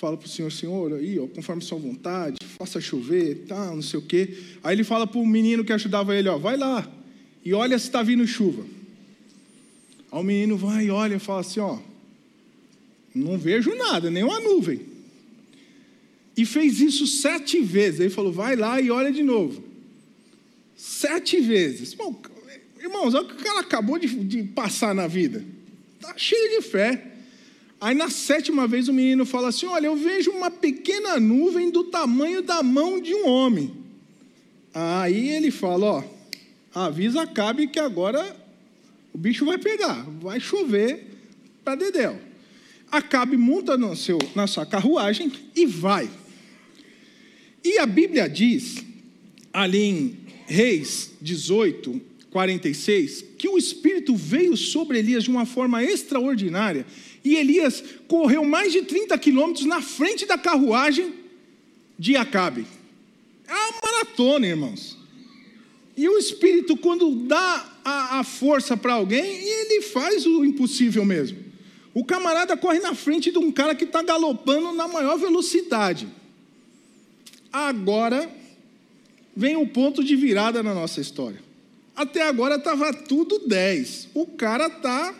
[0.00, 3.98] fala para o Senhor, Senhor, aí, ó, conforme sua vontade, faça chover, tá, não sei
[3.98, 4.34] o quê.
[4.64, 6.90] Aí ele fala para o menino que ajudava ele, ó, vai lá
[7.44, 8.64] e olha se está vindo chuva.
[10.10, 11.78] Aí o menino vai e olha e fala assim, ó,
[13.14, 14.80] não vejo nada, nem uma nuvem.
[16.40, 18.00] E fez isso sete vezes.
[18.00, 19.62] Aí falou, vai lá e olha de novo.
[20.74, 21.92] Sete vezes.
[21.92, 22.18] Bom,
[22.80, 25.44] irmãos, olha o que o cara acabou de, de passar na vida.
[25.96, 27.08] Está cheio de fé.
[27.78, 31.84] Aí na sétima vez o menino fala assim: Olha, eu vejo uma pequena nuvem do
[31.84, 33.70] tamanho da mão de um homem.
[34.72, 36.04] Aí ele fala: Ó,
[36.74, 38.34] avisa Cabe que agora
[39.12, 41.04] o bicho vai pegar, vai chover
[41.62, 42.18] para Dedéu.
[42.90, 46.08] Acabe monta no seu, na sua carruagem e vai.
[47.62, 48.84] E a Bíblia diz,
[49.52, 56.86] ali em Reis 18, 46, que o Espírito veio sobre Elias de uma forma extraordinária
[57.24, 61.12] e Elias correu mais de 30 quilômetros na frente da carruagem
[61.98, 62.66] de Acabe.
[63.46, 64.96] É uma maratona, irmãos.
[65.96, 71.38] E o Espírito, quando dá a, a força para alguém, ele faz o impossível mesmo.
[71.92, 76.08] O camarada corre na frente de um cara que está galopando na maior velocidade.
[77.52, 78.30] Agora
[79.36, 81.40] vem o ponto de virada na nossa história.
[81.94, 84.08] Até agora estava tudo 10.
[84.14, 85.14] O cara está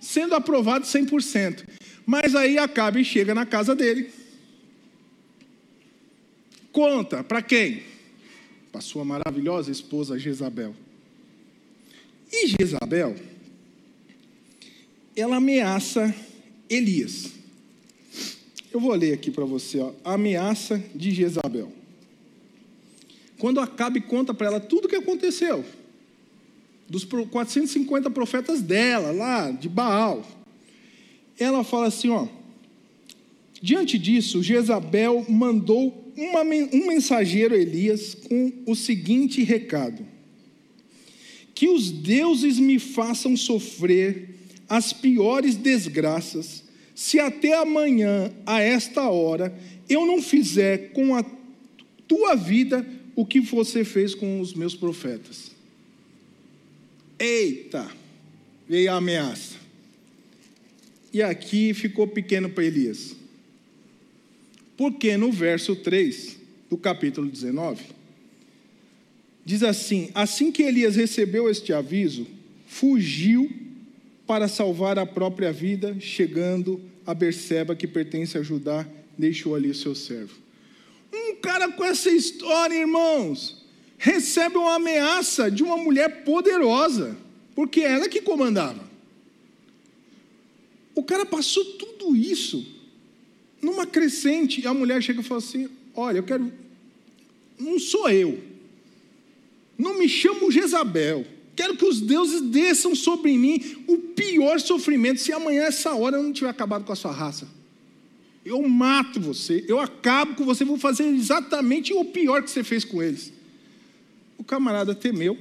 [0.00, 1.64] sendo aprovado 100%.
[2.06, 4.10] Mas aí Acabe chega na casa dele.
[6.72, 7.82] Conta para quem?
[8.72, 10.74] Para sua maravilhosa esposa Jezabel.
[12.32, 13.14] E Jezabel,
[15.14, 16.12] ela ameaça
[16.68, 17.30] Elias.
[18.74, 21.72] Eu vou ler aqui para você, ó, a ameaça de Jezabel.
[23.38, 25.64] Quando Acabe conta para ela tudo o que aconteceu
[26.88, 30.26] dos 450 profetas dela, lá de Baal.
[31.38, 32.26] Ela fala assim: ó.
[33.62, 40.04] Diante disso, Jezabel mandou uma, um mensageiro a Elias com o seguinte recado:
[41.54, 44.34] Que os deuses me façam sofrer
[44.68, 46.63] as piores desgraças,
[46.94, 49.56] se até amanhã, a esta hora,
[49.88, 51.24] eu não fizer com a
[52.06, 55.50] tua vida o que você fez com os meus profetas.
[57.18, 57.90] Eita,
[58.68, 59.56] veio a ameaça.
[61.12, 63.16] E aqui ficou pequeno para Elias.
[64.76, 66.36] Porque no verso 3
[66.68, 67.82] do capítulo 19,
[69.44, 72.26] diz assim: Assim que Elias recebeu este aviso,
[72.66, 73.63] fugiu
[74.26, 79.94] para salvar a própria vida, chegando a Berseba, que pertence a Judá, deixou ali seu
[79.94, 80.34] servo.
[81.12, 83.64] Um cara com essa história, irmãos,
[83.98, 87.16] recebe uma ameaça de uma mulher poderosa,
[87.54, 88.82] porque ela que comandava.
[90.94, 92.66] O cara passou tudo isso
[93.60, 96.52] numa crescente, e a mulher chega e fala assim: Olha, eu quero.
[97.58, 98.42] Não sou eu.
[99.78, 101.26] Não me chamo Jezabel.
[101.56, 105.20] Quero que os deuses desçam sobre mim o pior sofrimento.
[105.20, 107.48] Se amanhã, essa hora, eu não tiver acabado com a sua raça,
[108.44, 112.84] eu mato você, eu acabo com você, vou fazer exatamente o pior que você fez
[112.84, 113.32] com eles.
[114.36, 115.38] O camarada temeu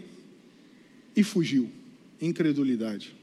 [1.16, 1.70] e fugiu.
[2.22, 3.14] Incredulidade.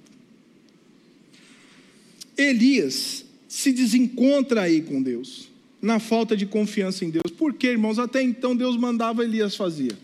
[2.36, 5.48] Elias se desencontra aí com Deus,
[5.80, 7.30] na falta de confiança em Deus.
[7.36, 7.98] Por quê, irmãos?
[7.98, 9.96] Até então Deus mandava, Elias fazia.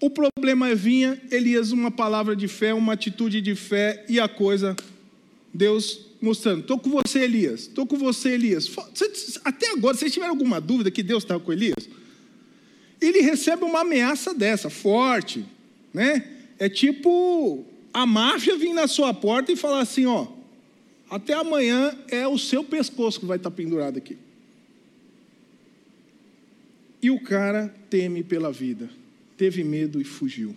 [0.00, 4.74] O problema vinha, Elias, uma palavra de fé, uma atitude de fé, e a coisa,
[5.52, 8.70] Deus mostrando: estou com você, Elias, estou com você, Elias.
[9.44, 11.86] Até agora, vocês tiveram alguma dúvida que Deus estava com Elias?
[12.98, 15.44] Ele recebe uma ameaça dessa, forte,
[15.92, 16.26] né?
[16.58, 20.28] É tipo a máfia vir na sua porta e falar assim: ó,
[21.10, 24.16] até amanhã é o seu pescoço que vai estar pendurado aqui.
[27.02, 28.88] E o cara teme pela vida
[29.40, 30.54] teve medo e fugiu.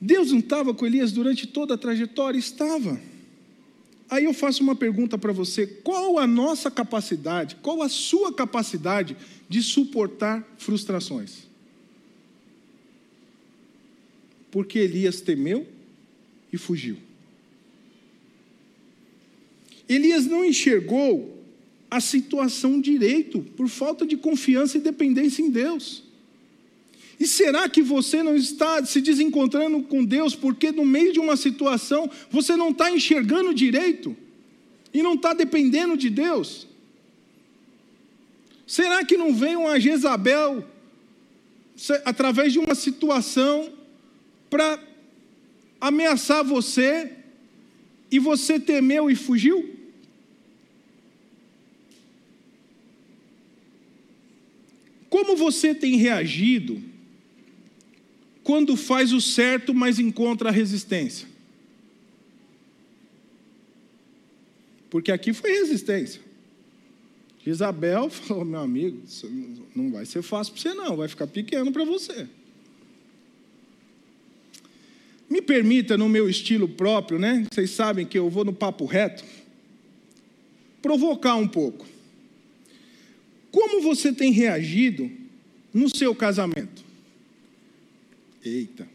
[0.00, 2.38] Deus não estava com Elias durante toda a trajetória?
[2.38, 2.98] Estava.
[4.08, 9.14] Aí eu faço uma pergunta para você: qual a nossa capacidade, qual a sua capacidade
[9.50, 11.46] de suportar frustrações?
[14.50, 15.68] Porque Elias temeu
[16.50, 16.96] e fugiu.
[19.86, 21.41] Elias não enxergou
[21.92, 26.02] a situação direito, por falta de confiança e dependência em Deus.
[27.20, 31.36] E será que você não está se desencontrando com Deus porque no meio de uma
[31.36, 34.16] situação você não está enxergando direito
[34.94, 36.66] e não está dependendo de Deus?
[38.66, 40.66] Será que não vem uma Jezabel
[42.06, 43.70] através de uma situação
[44.48, 44.82] para
[45.78, 47.12] ameaçar você
[48.10, 49.71] e você temeu e fugiu?
[55.12, 56.82] Como você tem reagido
[58.42, 61.28] quando faz o certo, mas encontra resistência?
[64.88, 66.22] Porque aqui foi resistência.
[67.44, 69.02] Isabel falou: meu amigo,
[69.76, 72.26] não vai ser fácil para você, não, vai ficar pequeno para você.
[75.28, 77.46] Me permita, no meu estilo próprio, né?
[77.52, 79.22] Vocês sabem que eu vou no papo reto,
[80.80, 81.92] provocar um pouco.
[83.52, 85.10] Como você tem reagido
[85.72, 86.82] no seu casamento?
[88.42, 88.88] Eita.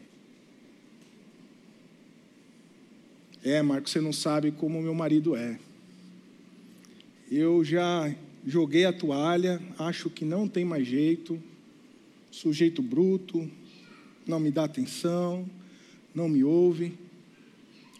[3.44, 5.58] É, Marcos, você não sabe como meu marido é.
[7.30, 8.12] Eu já
[8.44, 11.40] joguei a toalha, acho que não tem mais jeito,
[12.30, 13.48] sujeito bruto,
[14.26, 15.48] não me dá atenção,
[16.12, 16.98] não me ouve.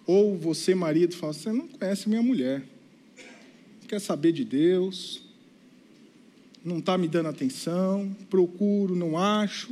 [0.05, 2.65] Ou você, marido, fala: Você não conhece minha mulher,
[3.87, 5.28] quer saber de Deus,
[6.65, 9.71] não está me dando atenção, procuro, não acho,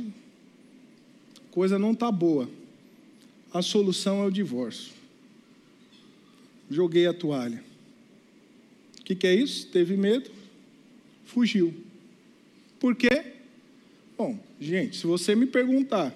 [1.51, 2.49] coisa não está boa.
[3.53, 4.93] A solução é o divórcio.
[6.69, 7.63] Joguei a toalha.
[8.99, 9.67] O que, que é isso?
[9.67, 10.29] Teve medo,
[11.25, 11.73] fugiu.
[12.79, 13.33] Por quê?
[14.17, 16.13] Bom, gente, se você me perguntar,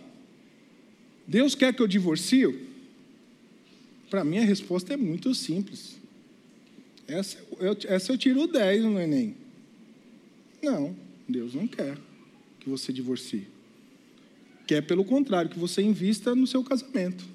[1.25, 2.67] Deus quer que eu divorcie?
[4.09, 5.97] Para mim a resposta é muito simples.
[7.07, 9.35] Essa eu, essa eu tiro 10 no Enem.
[10.61, 10.95] Não,
[11.27, 11.97] Deus não quer
[12.59, 13.47] que você divorcie.
[14.67, 17.25] Quer, pelo contrário, que você invista no seu casamento.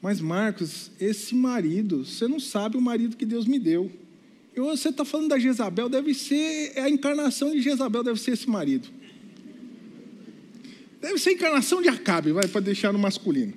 [0.00, 3.90] Mas, Marcos, esse marido, você não sabe o marido que Deus me deu.
[4.56, 8.32] E você está falando da Jezabel, deve ser, é a encarnação de Jezabel, deve ser
[8.32, 8.88] esse marido.
[11.00, 13.54] Deve ser a encarnação de Acabe, vai para deixar no masculino.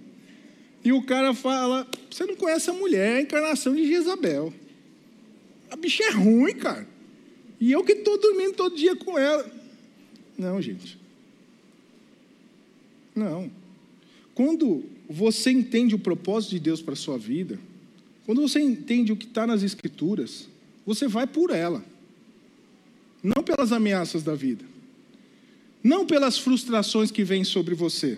[0.83, 4.53] E o cara fala: Você não conhece a mulher, é a encarnação de Jezabel.
[5.71, 6.87] A bicha é ruim, cara.
[7.59, 9.49] E eu que estou dormindo todo dia com ela.
[10.37, 10.97] Não, gente.
[13.15, 13.49] Não.
[14.33, 17.59] Quando você entende o propósito de Deus para a sua vida,
[18.25, 20.49] quando você entende o que está nas Escrituras,
[20.85, 21.83] você vai por ela.
[23.23, 24.65] Não pelas ameaças da vida.
[25.83, 28.17] Não pelas frustrações que vêm sobre você.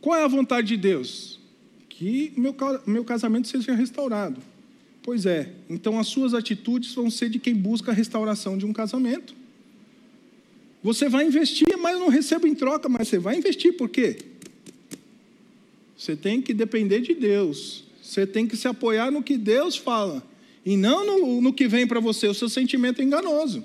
[0.00, 1.38] Qual é a vontade de Deus?
[1.88, 2.54] Que meu,
[2.86, 4.42] meu casamento seja restaurado.
[5.02, 8.72] Pois é, então as suas atitudes vão ser de quem busca a restauração de um
[8.72, 9.34] casamento.
[10.82, 14.18] Você vai investir, mas não recebo em troca, mas você vai investir, por quê?
[15.96, 17.84] Você tem que depender de Deus.
[18.02, 20.22] Você tem que se apoiar no que Deus fala.
[20.66, 23.64] E não no, no que vem para você, o seu sentimento é enganoso.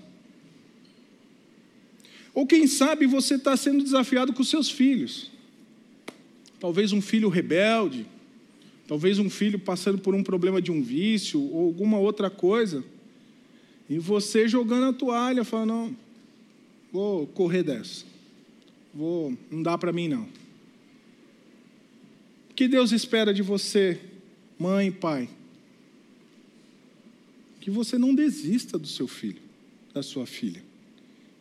[2.33, 5.31] Ou quem sabe você está sendo desafiado com seus filhos.
[6.59, 8.05] Talvez um filho rebelde,
[8.87, 12.83] Talvez um filho passando por um problema de um vício ou alguma outra coisa.
[13.89, 15.95] E você jogando a toalha, falando, não,
[16.91, 18.05] Vou correr dessa.
[18.93, 20.23] Vou, não dá para mim não.
[22.49, 23.99] O que Deus espera de você,
[24.57, 25.29] mãe e pai?
[27.59, 29.41] Que você não desista do seu filho,
[29.93, 30.66] da sua filha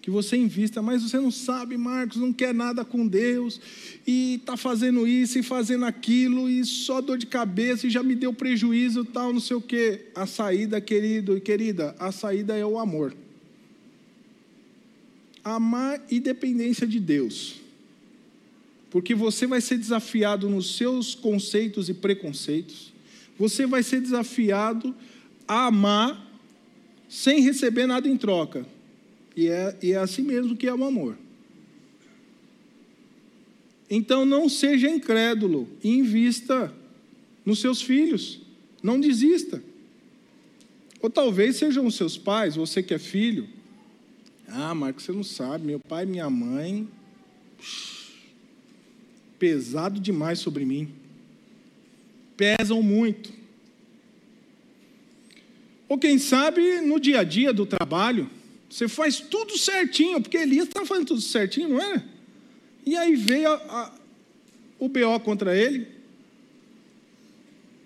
[0.06, 3.60] que você invista, mas você não sabe, Marcos, não quer nada com Deus,
[4.06, 8.14] e está fazendo isso e fazendo aquilo, e só dor de cabeça, e já me
[8.14, 10.06] deu prejuízo, tal, não sei o quê.
[10.14, 13.16] A saída, querido e querida, a saída é o amor.
[15.42, 17.56] Amar e dependência de Deus.
[18.90, 22.92] Porque você vai ser desafiado nos seus conceitos e preconceitos,
[23.36, 24.94] você vai ser desafiado
[25.48, 26.24] a amar
[27.08, 28.75] sem receber nada em troca.
[29.36, 31.18] E é, e é assim mesmo que é o amor.
[33.88, 36.74] Então não seja incrédulo invista
[37.44, 38.40] nos seus filhos.
[38.82, 39.62] Não desista.
[41.00, 43.48] Ou talvez sejam os seus pais, você que é filho.
[44.48, 46.88] Ah, Marcos, você não sabe, meu pai e minha mãe.
[49.38, 50.88] Pesado demais sobre mim.
[52.36, 53.32] Pesam muito.
[55.88, 58.28] Ou quem sabe no dia a dia do trabalho,
[58.76, 62.04] você faz tudo certinho, porque Elias estava fazendo tudo certinho, não é?
[62.84, 63.92] E aí veio a, a,
[64.78, 65.88] o BO contra ele.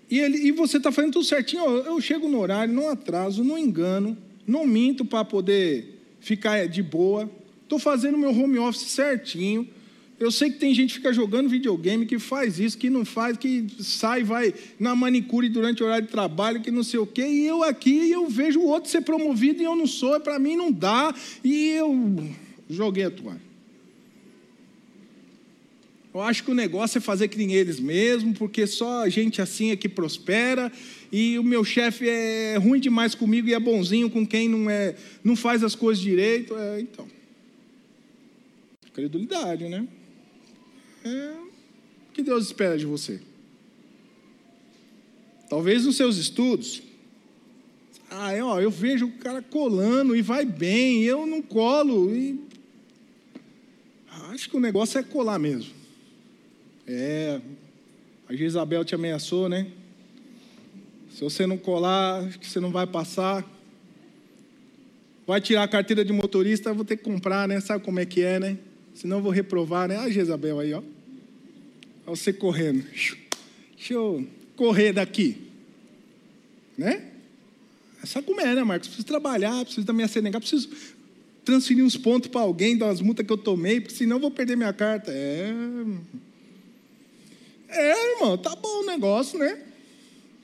[0.09, 1.63] E, ele, e você está fazendo tudo certinho.
[1.63, 7.31] Eu chego no horário, não atraso, não engano, não minto para poder ficar de boa.
[7.63, 9.65] Estou fazendo meu home office certinho.
[10.21, 13.37] Eu sei que tem gente que fica jogando videogame, que faz isso, que não faz,
[13.37, 17.25] que sai, vai na manicure durante o horário de trabalho, que não sei o quê,
[17.25, 20.55] e eu aqui eu vejo o outro ser promovido e eu não sou, para mim
[20.55, 21.11] não dá,
[21.43, 22.23] e eu
[22.69, 23.41] joguei a toalha.
[26.13, 29.71] Eu acho que o negócio é fazer que nem eles mesmo, porque só gente assim
[29.71, 30.71] é que prospera,
[31.11, 34.95] e o meu chefe é ruim demais comigo e é bonzinho com quem não, é,
[35.23, 36.55] não faz as coisas direito.
[36.55, 37.07] É, então.
[38.93, 39.87] Credulidade, né?
[41.03, 41.33] É,
[42.09, 43.19] o que Deus espera de você?
[45.49, 46.81] Talvez nos seus estudos.
[48.09, 52.13] Ah, ó, eu vejo o cara colando e vai bem, eu não colo.
[52.15, 52.39] E...
[54.29, 55.73] Acho que o negócio é colar mesmo.
[56.87, 57.41] É,
[58.27, 59.67] a Isabel te ameaçou, né?
[61.09, 63.45] Se você não colar, acho que você não vai passar.
[65.25, 67.59] Vai tirar a carteira de motorista, vou ter que comprar, né?
[67.59, 68.57] Sabe como é que é, né?
[68.93, 69.97] senão eu vou reprovar, né?
[69.97, 70.81] Ah, Jezabel aí, ó.
[72.05, 72.83] Olha você correndo.
[72.83, 75.37] Deixa eu correr daqui.
[76.77, 77.11] Né?
[78.03, 78.87] Essa como é, né, Marcos?
[78.87, 80.69] Preciso trabalhar, preciso da minha CNH, preciso
[81.45, 84.55] transferir uns pontos para alguém das multas que eu tomei, porque senão eu vou perder
[84.55, 85.11] minha carta.
[85.11, 85.53] É.
[87.69, 89.61] É, irmão, tá bom o negócio, né?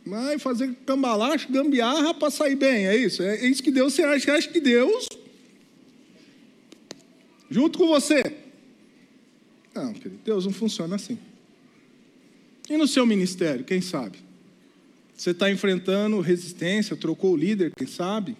[0.06, 3.22] Vai fazer cambalacho, gambiarra para sair bem, é isso?
[3.22, 5.08] É isso que Deus, você acha, acha que Deus,
[7.50, 8.24] junto com você,
[9.76, 11.20] não, querido, Deus não funciona assim.
[12.70, 14.18] E no seu ministério, quem sabe?
[15.16, 18.36] Você está enfrentando resistência, trocou o líder, quem sabe?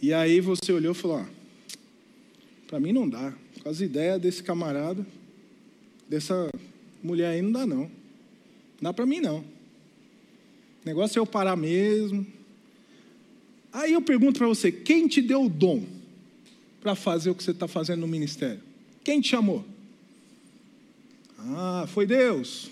[0.00, 1.28] E aí você olhou e falou: ah,
[2.66, 3.34] para mim não dá.
[3.62, 5.04] Com as ideias desse camarada,
[6.08, 6.48] dessa
[7.02, 7.80] mulher aí, não dá não.
[7.80, 7.90] Não
[8.82, 9.38] dá para mim não.
[9.38, 9.44] O
[10.84, 12.24] negócio é eu parar mesmo.
[13.72, 15.84] Aí eu pergunto para você: quem te deu o dom
[16.80, 18.60] para fazer o que você está fazendo no ministério?
[19.02, 19.64] Quem te chamou?
[21.38, 22.70] Ah, foi Deus.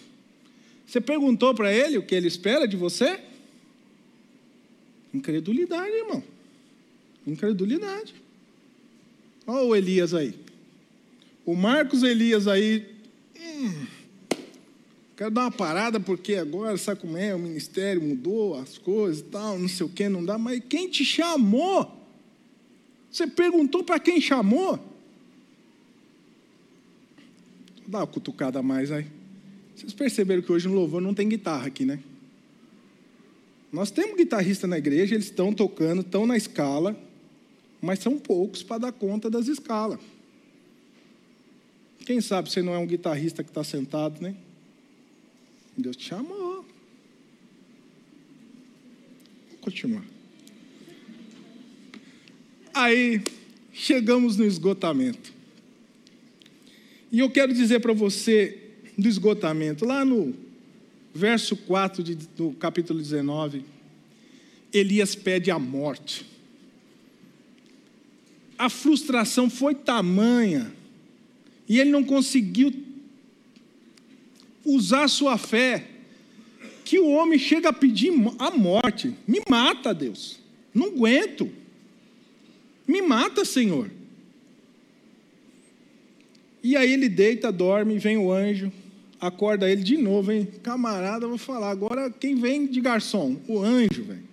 [0.87, 3.21] Você perguntou para ele o que ele espera de você?
[5.13, 6.23] Incredulidade, irmão.
[7.27, 8.15] Incredulidade.
[9.47, 10.35] Olha o Elias aí.
[11.45, 12.87] O Marcos Elias aí.
[13.39, 13.87] Hum,
[15.17, 17.35] quero dar uma parada porque agora, sabe como é?
[17.35, 20.37] O ministério mudou as coisas e tal, não sei o que, não dá.
[20.37, 21.97] Mas quem te chamou?
[23.11, 24.96] Você perguntou para quem chamou?
[27.87, 29.07] Dá uma cutucada a mais aí.
[29.75, 32.01] Vocês perceberam que hoje no louvor não tem guitarra aqui, né?
[33.73, 36.99] Nós temos guitarrista na igreja, eles estão tocando, estão na escala,
[37.81, 40.01] mas são poucos para dar conta das escalas.
[42.07, 44.35] Quem sabe você não é um guitarrista que está sentado, né?
[45.77, 46.65] Deus te chamou.
[49.51, 50.05] Vou continuar.
[52.73, 53.23] Aí,
[53.73, 55.36] chegamos no esgotamento.
[57.11, 58.59] E eu quero dizer para você
[58.97, 60.35] do esgotamento, lá no
[61.15, 63.65] verso 4 de, do capítulo 19,
[64.73, 66.27] Elias pede a morte.
[68.59, 70.73] A frustração foi tamanha,
[71.69, 72.73] e ele não conseguiu
[74.65, 75.89] usar sua fé,
[76.85, 79.15] que o homem chega a pedir a morte.
[79.27, 80.39] Me mata, Deus.
[80.73, 81.51] Não aguento.
[82.87, 83.91] Me mata, Senhor.
[86.67, 88.73] E aí ele deita, dorme, vem o anjo,
[89.21, 90.49] acorda ele de novo, hein?
[90.65, 91.71] Camarada, vou falar.
[91.71, 93.37] Agora quem vem de garçom?
[93.47, 94.27] O anjo, velho.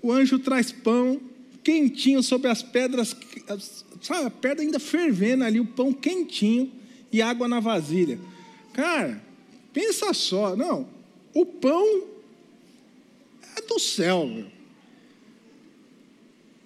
[0.00, 1.20] O anjo traz pão
[1.62, 3.14] quentinho sobre as pedras,
[4.00, 6.72] sabe, a pedra ainda fervendo ali, o pão quentinho
[7.12, 8.18] e água na vasilha.
[8.72, 9.22] Cara,
[9.74, 10.88] pensa só, não,
[11.34, 12.04] o pão
[13.58, 14.46] é do céu, meu.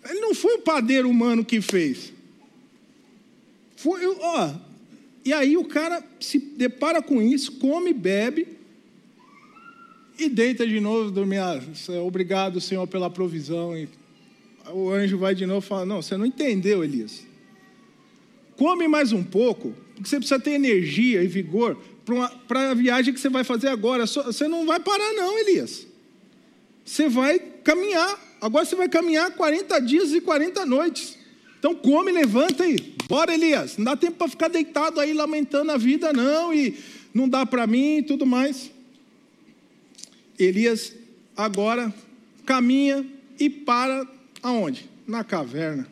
[0.08, 2.12] Ele não foi o padeiro humano que fez.
[3.82, 4.54] Foi, ó,
[5.24, 8.46] e aí o cara se depara com isso, come, bebe
[10.16, 11.38] e deita de novo, dormir.
[11.38, 11.60] Ah,
[12.06, 13.76] obrigado, Senhor, pela provisão.
[13.76, 13.88] E
[14.72, 17.26] o anjo vai de novo e fala: Não, você não entendeu, Elias.
[18.56, 21.76] Come mais um pouco, porque você precisa ter energia e vigor
[22.46, 24.06] para a viagem que você vai fazer agora.
[24.06, 25.88] Você não vai parar, não, Elias.
[26.84, 28.16] Você vai caminhar.
[28.40, 31.21] Agora você vai caminhar 40 dias e 40 noites.
[31.62, 32.76] Então come, levanta aí.
[33.08, 33.76] Bora, Elias.
[33.76, 36.52] Não dá tempo para ficar deitado aí lamentando a vida, não.
[36.52, 36.76] E
[37.14, 38.72] não dá para mim e tudo mais.
[40.36, 40.92] Elias
[41.36, 41.94] agora
[42.44, 43.06] caminha
[43.38, 44.04] e para
[44.42, 44.90] aonde?
[45.06, 45.86] Na caverna.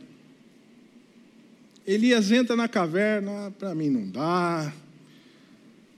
[1.87, 4.73] Elias entra na caverna, para mim não dá.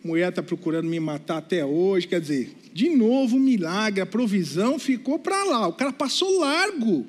[0.04, 2.06] Mulher está procurando me matar até hoje.
[2.06, 5.66] Quer dizer, de novo, milagre, a provisão ficou para lá.
[5.66, 7.06] O cara passou largo.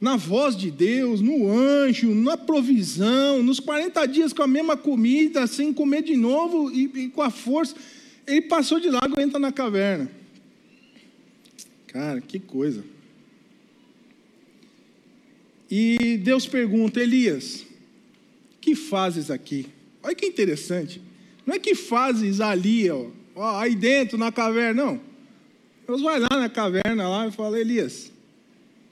[0.00, 5.46] Na voz de Deus, no anjo, na provisão, nos 40 dias com a mesma comida,
[5.46, 7.74] sem comer de novo e, e com a força.
[8.26, 10.10] Ele passou de largo e entra na caverna.
[11.86, 12.84] Cara, que coisa.
[15.70, 17.64] E Deus pergunta: Elias,
[18.60, 19.66] que fazes aqui?
[20.02, 21.00] Olha que interessante.
[21.46, 23.08] Não é que fazes ali, ó,
[23.58, 25.00] aí dentro na caverna, não.
[25.86, 28.10] Deus vai lá na caverna lá e fala: Elias,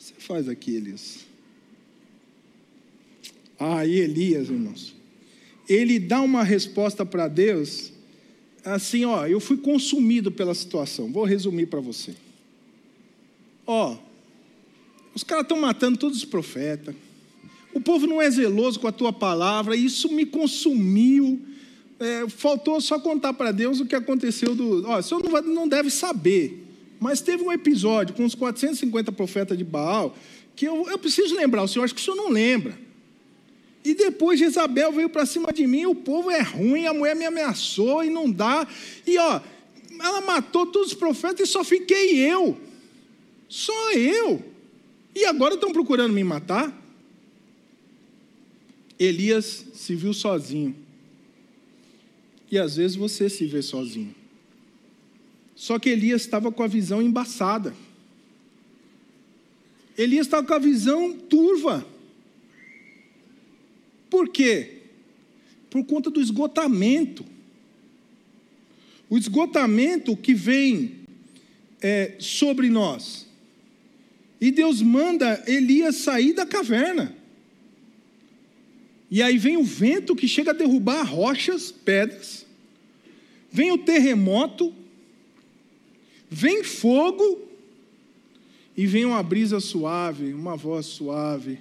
[0.02, 1.20] você faz aqui, Elias?
[3.56, 4.96] Aí Elias, irmãos,
[5.68, 7.92] ele dá uma resposta para Deus,
[8.64, 11.12] assim, ó, eu fui consumido pela situação.
[11.12, 12.16] Vou resumir para você.
[13.64, 13.96] Ó,
[15.14, 16.96] os caras estão matando todos os profetas.
[17.72, 21.40] O povo não é zeloso com a tua palavra, isso me consumiu.
[22.00, 24.84] É, faltou só contar para Deus o que aconteceu do.
[24.84, 26.61] Ó, o senhor não, não deve saber,
[27.02, 30.16] mas teve um episódio com os 450 profetas de Baal
[30.54, 32.78] que eu, eu preciso lembrar, o senhor acho que o senhor não lembra.
[33.84, 37.24] E depois Jezabel veio para cima de mim, o povo é ruim, a mulher me
[37.24, 38.68] ameaçou e não dá.
[39.04, 39.40] E ó,
[39.98, 42.56] ela matou todos os profetas e só fiquei eu.
[43.48, 44.40] Só eu.
[45.12, 46.72] E agora estão procurando me matar?
[48.96, 50.76] Elias se viu sozinho.
[52.48, 54.21] E às vezes você se vê sozinho.
[55.62, 57.72] Só que Elias estava com a visão embaçada.
[59.96, 61.86] Elias estava com a visão turva.
[64.10, 64.78] Por quê?
[65.70, 67.24] Por conta do esgotamento.
[69.08, 70.96] O esgotamento que vem
[71.80, 73.28] é, sobre nós.
[74.40, 77.16] E Deus manda Elias sair da caverna.
[79.08, 82.44] E aí vem o vento que chega a derrubar rochas, pedras.
[83.48, 84.81] Vem o terremoto.
[86.32, 87.42] Vem fogo.
[88.74, 91.58] E vem uma brisa suave, uma voz suave.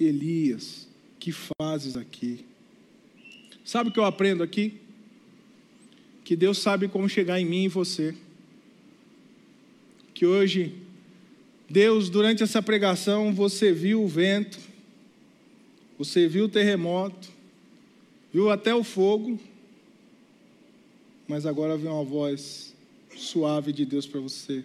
[0.00, 0.88] Elias,
[1.20, 2.46] que fazes aqui?
[3.62, 4.80] Sabe o que eu aprendo aqui?
[6.24, 8.14] Que Deus sabe como chegar em mim e você.
[10.14, 10.74] Que hoje
[11.68, 14.58] Deus, durante essa pregação, você viu o vento,
[15.98, 17.28] você viu o terremoto,
[18.32, 19.38] viu até o fogo,
[21.28, 22.73] mas agora vem uma voz
[23.16, 24.64] suave de Deus para você.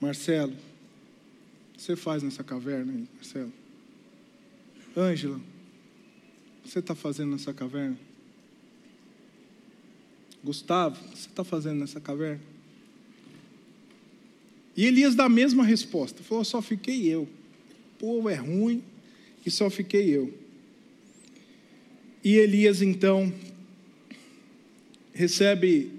[0.00, 0.54] Marcelo,
[1.76, 3.52] você faz nessa caverna aí, Marcelo?
[4.96, 5.40] Ângela,
[6.64, 7.98] você está fazendo nessa caverna?
[10.42, 12.40] Gustavo, você está fazendo nessa caverna?
[14.76, 17.22] E Elias dá a mesma resposta: falou, só fiquei eu.
[17.22, 18.82] O povo é ruim
[19.44, 20.32] e só fiquei eu.
[22.24, 23.32] E Elias então
[25.12, 25.92] recebe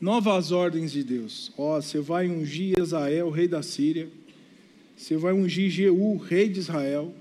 [0.00, 1.52] novas ordens de Deus.
[1.56, 4.08] Ó, oh, você vai ungir Israel, rei da Síria.
[4.96, 7.14] Você vai ungir Jeú, rei de Israel.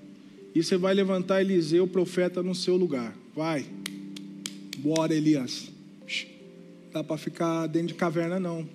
[0.54, 3.16] E você vai levantar Eliseu, profeta, no seu lugar.
[3.36, 3.66] Vai.
[4.80, 5.72] Bora, Elias.
[6.91, 8.68] Dá para ficar dentro de caverna, não.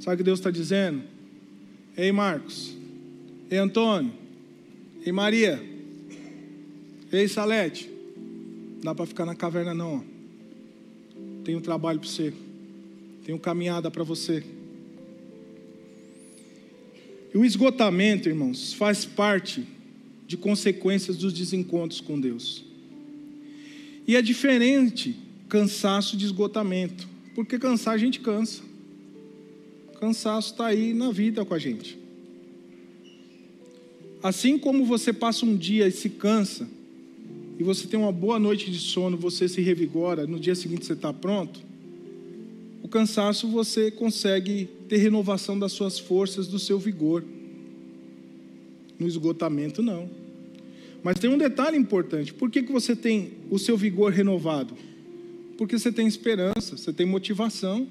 [0.00, 1.02] Sabe o que Deus está dizendo?
[1.96, 2.74] Ei, Marcos.
[3.50, 4.12] Ei, Antônio.
[5.04, 5.62] Ei, Maria.
[7.12, 7.90] Ei, Salete.
[8.82, 10.11] Dá para ficar na caverna, não.
[11.44, 12.32] Tenho trabalho para você.
[13.24, 14.42] Tenho caminhada para você.
[17.34, 19.66] E o esgotamento, irmãos, faz parte
[20.26, 22.64] de consequências dos desencontros com Deus.
[24.06, 25.16] E é diferente
[25.48, 28.62] cansaço de esgotamento, porque cansar a gente cansa.
[30.00, 31.98] Cansaço está aí na vida com a gente.
[34.22, 36.68] Assim como você passa um dia e se cansa,
[37.58, 40.94] e você tem uma boa noite de sono, você se revigora, no dia seguinte você
[40.94, 41.60] está pronto,
[42.82, 47.24] o cansaço você consegue ter renovação das suas forças, do seu vigor.
[48.98, 50.10] No esgotamento, não.
[51.02, 54.76] Mas tem um detalhe importante: por que, que você tem o seu vigor renovado?
[55.56, 57.86] Porque você tem esperança, você tem motivação.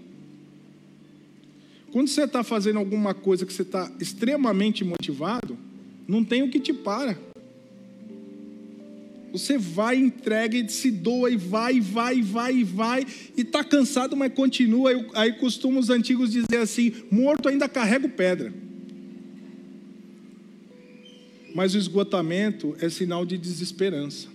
[1.91, 5.57] Quando você está fazendo alguma coisa que você está extremamente motivado,
[6.07, 7.17] não tem o que te para.
[9.31, 13.05] Você vai, entrega e se doa e vai, vai, vai, vai,
[13.37, 14.91] e está cansado, mas continua.
[15.13, 18.53] Aí costumam os antigos dizer assim: morto ainda carrega pedra.
[21.53, 24.27] Mas o esgotamento é sinal de desesperança,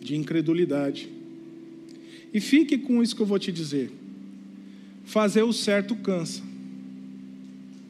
[0.00, 1.08] de incredulidade.
[2.32, 3.90] E fique com isso que eu vou te dizer.
[5.04, 6.42] Fazer o certo cansa,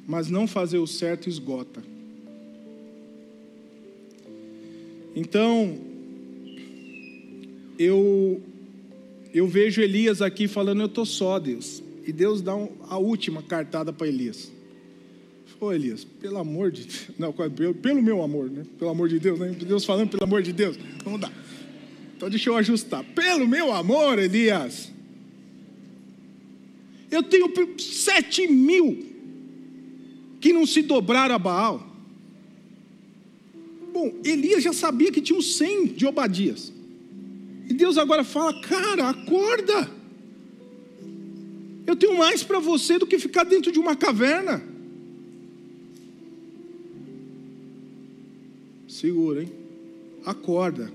[0.06, 1.82] mas não fazer o certo esgota.
[5.14, 5.78] Então,
[7.78, 8.40] eu,
[9.32, 11.82] eu vejo Elias aqui falando: Eu estou só, Deus.
[12.06, 14.50] E Deus dá um, a última cartada para Elias.
[15.60, 17.08] Ô Elias, pelo amor de Deus.
[17.18, 18.64] Não, pelo, pelo meu amor, né?
[18.78, 19.50] Pelo amor de Deus, né?
[19.50, 20.78] Deus falando pelo amor de Deus.
[21.04, 21.32] Vamos dar.
[22.16, 23.04] Então deixa eu ajustar.
[23.04, 24.90] Pelo meu amor, Elias.
[27.10, 29.06] Eu tenho sete mil
[30.40, 31.89] que não se dobraram a Baal.
[33.92, 36.72] Bom, Elias já sabia que tinha uns 100 de Obadias.
[37.68, 39.90] E Deus agora fala: Cara, acorda.
[41.86, 44.62] Eu tenho mais para você do que ficar dentro de uma caverna.
[48.86, 49.52] Segura, hein?
[50.24, 50.92] Acorda.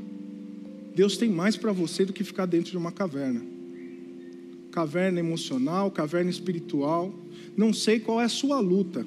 [0.93, 3.41] Deus tem mais para você do que ficar dentro de uma caverna.
[4.72, 7.14] Caverna emocional, caverna espiritual.
[7.58, 9.06] Não sei qual é a sua luta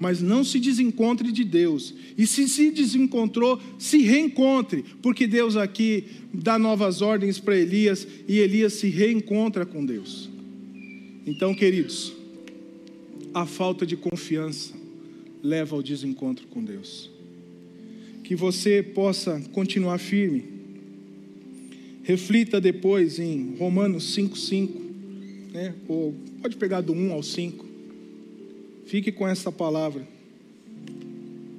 [0.00, 1.94] mas não se desencontre de Deus.
[2.16, 8.38] E se se desencontrou, se reencontre, porque Deus aqui dá novas ordens para Elias e
[8.38, 10.30] Elias se reencontra com Deus.
[11.26, 12.14] Então, queridos,
[13.34, 14.72] a falta de confiança
[15.42, 17.10] leva ao desencontro com Deus.
[18.24, 20.44] Que você possa continuar firme.
[22.02, 24.70] Reflita depois em Romanos 5,5,
[25.52, 25.74] né?
[25.86, 27.69] ou pode pegar do 1 ao 5
[28.90, 30.04] Fique com essa palavra.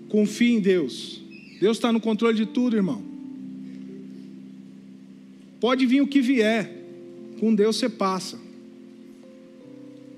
[0.09, 1.21] Confie em Deus.
[1.61, 3.01] Deus está no controle de tudo, irmão.
[5.61, 6.69] Pode vir o que vier,
[7.39, 8.37] com Deus você passa.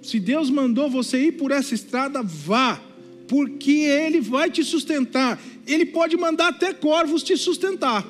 [0.02, 2.82] Se Deus mandou você ir por essa estrada, vá,
[3.28, 5.40] porque Ele vai te sustentar.
[5.68, 8.04] Ele pode mandar até corvos te sustentar.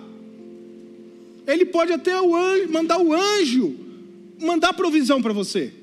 [1.46, 3.76] Ele pode até o anjo, mandar o anjo
[4.40, 5.74] mandar provisão para você,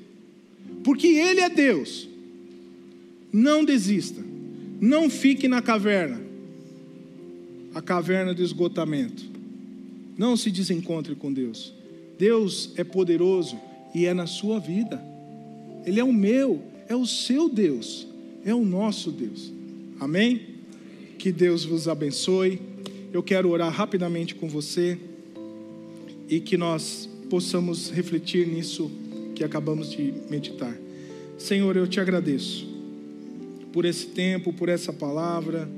[0.83, 2.10] porque Ele é Deus.
[3.31, 4.21] Não desista.
[4.79, 6.31] Não fique na caverna
[7.73, 9.23] a caverna do esgotamento.
[10.17, 11.73] Não se desencontre com Deus.
[12.17, 13.57] Deus é poderoso
[13.95, 15.01] e é na sua vida.
[15.85, 18.07] Ele é o meu, é o seu Deus,
[18.45, 19.51] é o nosso Deus.
[19.99, 20.41] Amém?
[21.17, 22.61] Que Deus vos abençoe.
[23.13, 24.97] Eu quero orar rapidamente com você
[26.29, 28.91] e que nós possamos refletir nisso
[29.35, 30.75] que acabamos de meditar.
[31.37, 32.70] Senhor, eu te agradeço
[33.71, 35.69] por esse tempo, por essa palavra,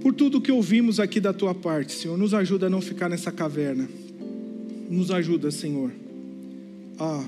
[0.00, 2.16] por tudo que ouvimos aqui da tua parte, Senhor.
[2.16, 3.88] Nos ajuda a não ficar nessa caverna.
[4.88, 5.92] Nos ajuda, Senhor,
[6.98, 7.24] a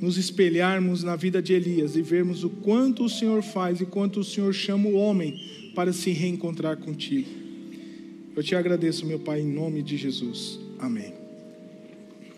[0.00, 4.20] nos espelharmos na vida de Elias e vermos o quanto o Senhor faz e quanto
[4.20, 5.40] o Senhor chama o homem
[5.74, 7.28] para se reencontrar contigo.
[8.36, 10.58] Eu te agradeço, meu Pai, em nome de Jesus.
[10.78, 11.23] Amém.